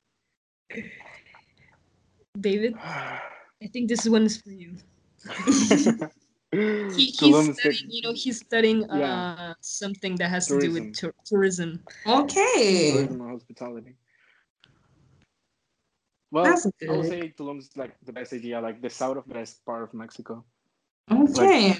[2.40, 4.72] David, I think this one is for you.
[6.52, 9.34] He, he's Tulum is studying, the- you know, he's studying Yeah.
[9.50, 11.12] uh, something that has to do with Tourism.
[11.26, 11.70] tourism.
[12.06, 13.94] Okay, tourism and hospitality.
[16.30, 17.08] Well, I would good.
[17.10, 20.44] say Tulum's like the best idea, like the south of best part of Mexico.
[21.10, 21.78] Okay.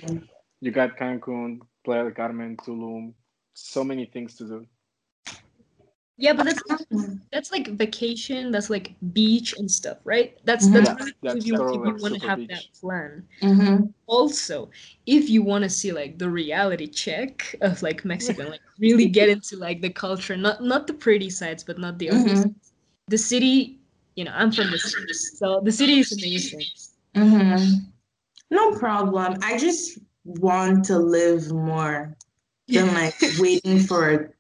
[0.61, 3.13] You got Cancun, Playa del Carmen, Tulum,
[3.55, 4.67] so many things to do.
[6.19, 6.63] Yeah, but that's
[7.31, 8.51] that's like vacation.
[8.51, 10.39] That's like beach and stuff, right?
[10.45, 10.73] That's Mhm.
[10.73, 12.49] that's Yeah, really cool that's if you, if you like want to have beach.
[12.49, 13.29] that plan.
[13.43, 13.85] Mm-hmm.
[14.07, 14.71] Also,
[15.05, 19.29] if you want to see like the reality check of like Mexico, like really get
[19.29, 22.43] into like the culture, not not the pretty sides, but not the ugly Mhm.
[22.43, 22.73] sides.
[23.09, 23.79] The city,
[24.15, 26.63] you know, I'm from the city, so the city is amazing.
[28.51, 29.39] No problem.
[29.43, 32.17] I just want to live more
[32.69, 34.35] than like waiting for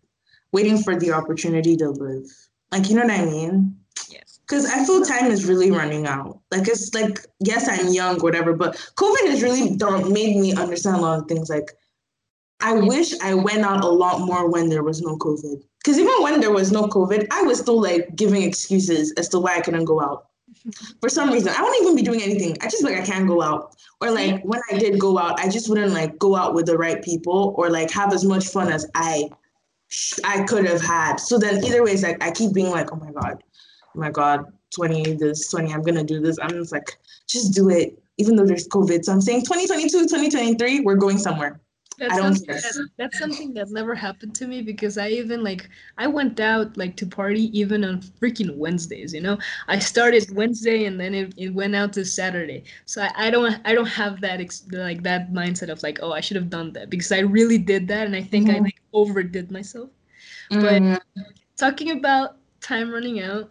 [0.52, 2.26] waiting for the opportunity to live.
[2.72, 3.76] Like you know what I mean?
[4.09, 4.40] Yes.
[4.46, 6.40] Because I feel time is really running out.
[6.50, 10.96] Like it's like yes, I'm young, whatever, but COVID has really done made me understand
[10.96, 11.48] a lot of things.
[11.48, 11.72] Like
[12.61, 15.62] I wish I went out a lot more when there was no COVID.
[15.84, 19.38] Because even when there was no COVID, I was still like giving excuses as to
[19.38, 20.26] why I couldn't go out.
[21.01, 22.57] For some reason, I wouldn't even be doing anything.
[22.61, 23.77] I just like I can't go out.
[24.01, 26.77] Or like when I did go out, I just wouldn't like go out with the
[26.77, 29.29] right people or like have as much fun as I
[30.25, 31.17] I could have had.
[31.17, 33.43] So then either way, it's like I keep being like, oh my god,
[33.95, 36.39] oh my god, 20 this, 20, I'm gonna do this.
[36.41, 36.99] I'm just like,
[37.29, 39.05] just do it, even though there's COVID.
[39.05, 41.61] So I'm saying 2022, 2023, we're going somewhere.
[41.99, 45.68] That's something that, that's something that never happened to me because I even like
[45.99, 49.38] I went out like to party even on freaking Wednesdays, you know.
[49.68, 52.64] I started Wednesday and then it, it went out to Saturday.
[52.84, 56.12] So I, I don't I don't have that ex- like that mindset of like oh
[56.12, 58.64] I should have done that because I really did that and I think I Mhm.
[58.64, 59.90] like overdid myself.
[60.51, 61.01] But- Mm,
[61.57, 63.51] Talking about time running out,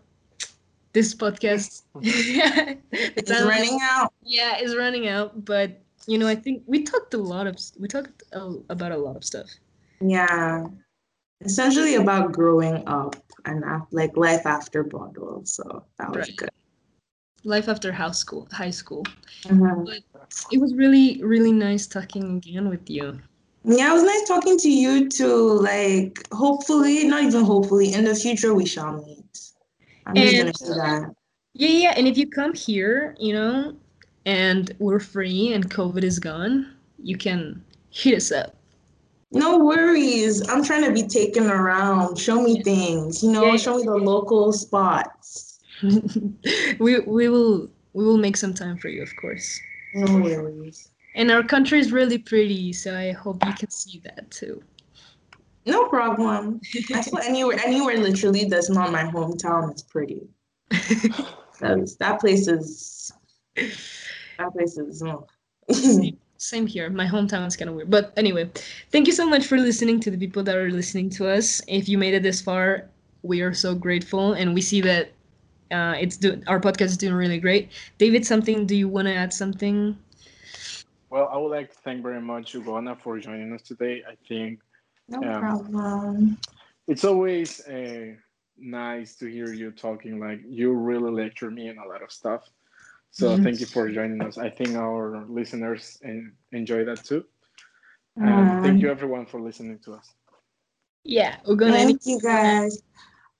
[0.94, 4.14] this podcast it's running out.
[4.24, 7.88] yeah is running out, but you know I think we talked a lot of we
[7.88, 9.50] talked a, about a lot of stuff.
[10.02, 10.66] Yeah.
[11.44, 15.46] Essentially about growing up and like life after Bodwell.
[15.46, 16.36] So that was Right.
[16.38, 16.50] good.
[17.44, 19.04] life after house school high school
[19.44, 19.86] Mhm.
[20.52, 23.22] it was really really nice talking again with you
[23.64, 25.60] Yeah, it was nice talking to you too.
[25.72, 29.34] Like, hopefully, not even hopefully, in the future we shall meet.
[30.06, 31.14] I'm just gonna say that.
[31.54, 33.76] yeah yeah and if you come here you know
[34.26, 38.56] and we're free and covid is gone you can hit us up
[39.32, 40.48] No worries.
[40.50, 42.18] I'm trying to be taken around.
[42.18, 43.22] Show me things.
[43.24, 43.58] You know, Yeah.
[43.58, 45.60] show me the local spots.
[46.80, 47.68] we we will
[47.98, 49.60] we will make some time for you of course
[49.94, 50.90] No worries.
[51.16, 54.56] and our country is really pretty so i hope you can see that too
[55.66, 56.62] No problem.
[56.94, 60.22] I feel anywhere, anywhere literally that's not my hometown is pretty.
[62.00, 63.12] That place is
[64.38, 65.02] that place is.
[65.04, 65.26] oh.
[65.72, 68.50] same, same here my hometown is kind of weird but anyway
[68.92, 71.88] thank you so much for listening to the people that are listening to us if
[71.90, 72.90] you made it this far
[73.24, 75.12] we are so grateful and we see that
[75.72, 79.14] uh, it's do- our podcast is doing really great david something do you want to
[79.14, 79.98] add something
[81.10, 84.04] Well, I would like to thank very much Ugonna for joining us today.
[84.08, 84.60] I think
[85.08, 86.38] no um, problem.
[86.88, 88.14] It's always uh,
[88.58, 90.20] nice to hear you talking.
[90.20, 92.50] Like you really lecture me in a lot of stuff.
[93.16, 93.44] So mm-hmm.
[93.46, 94.38] thank you for joining us.
[94.38, 96.02] I think our listeners
[96.52, 97.24] enjoy that too.
[98.18, 100.14] And um, thank you everyone for listening to us.
[101.06, 102.84] Yeah, we're gonna Thank you guys.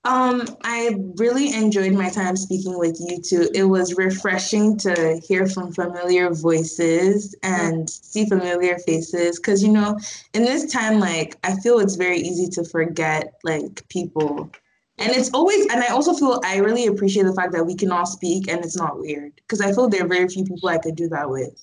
[0.04, 3.50] Um, I really enjoyed my time speaking with you two.
[3.52, 9.38] It was refreshing to hear from familiar voices and see familiar faces.
[9.38, 9.98] Cause you know,
[10.32, 14.50] in this time, like I feel it's very easy to forget like people.
[14.98, 17.92] And it's always and I also feel I really appreciate the fact that we can
[17.92, 19.40] all speak and it's not weird.
[19.48, 21.54] Cause I feel there are very few people I could do that with.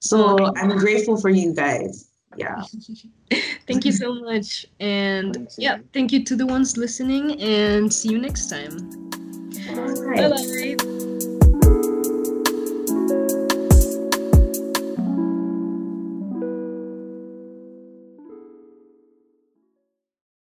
[0.00, 0.58] So mm-hmm.
[0.58, 2.08] I'm grateful for you guys.
[2.36, 2.62] Yeah.
[3.68, 4.66] Thank you so much.
[4.80, 8.74] And yeah thank you to the ones listening and see you next time.
[10.16, 10.91] Bye bye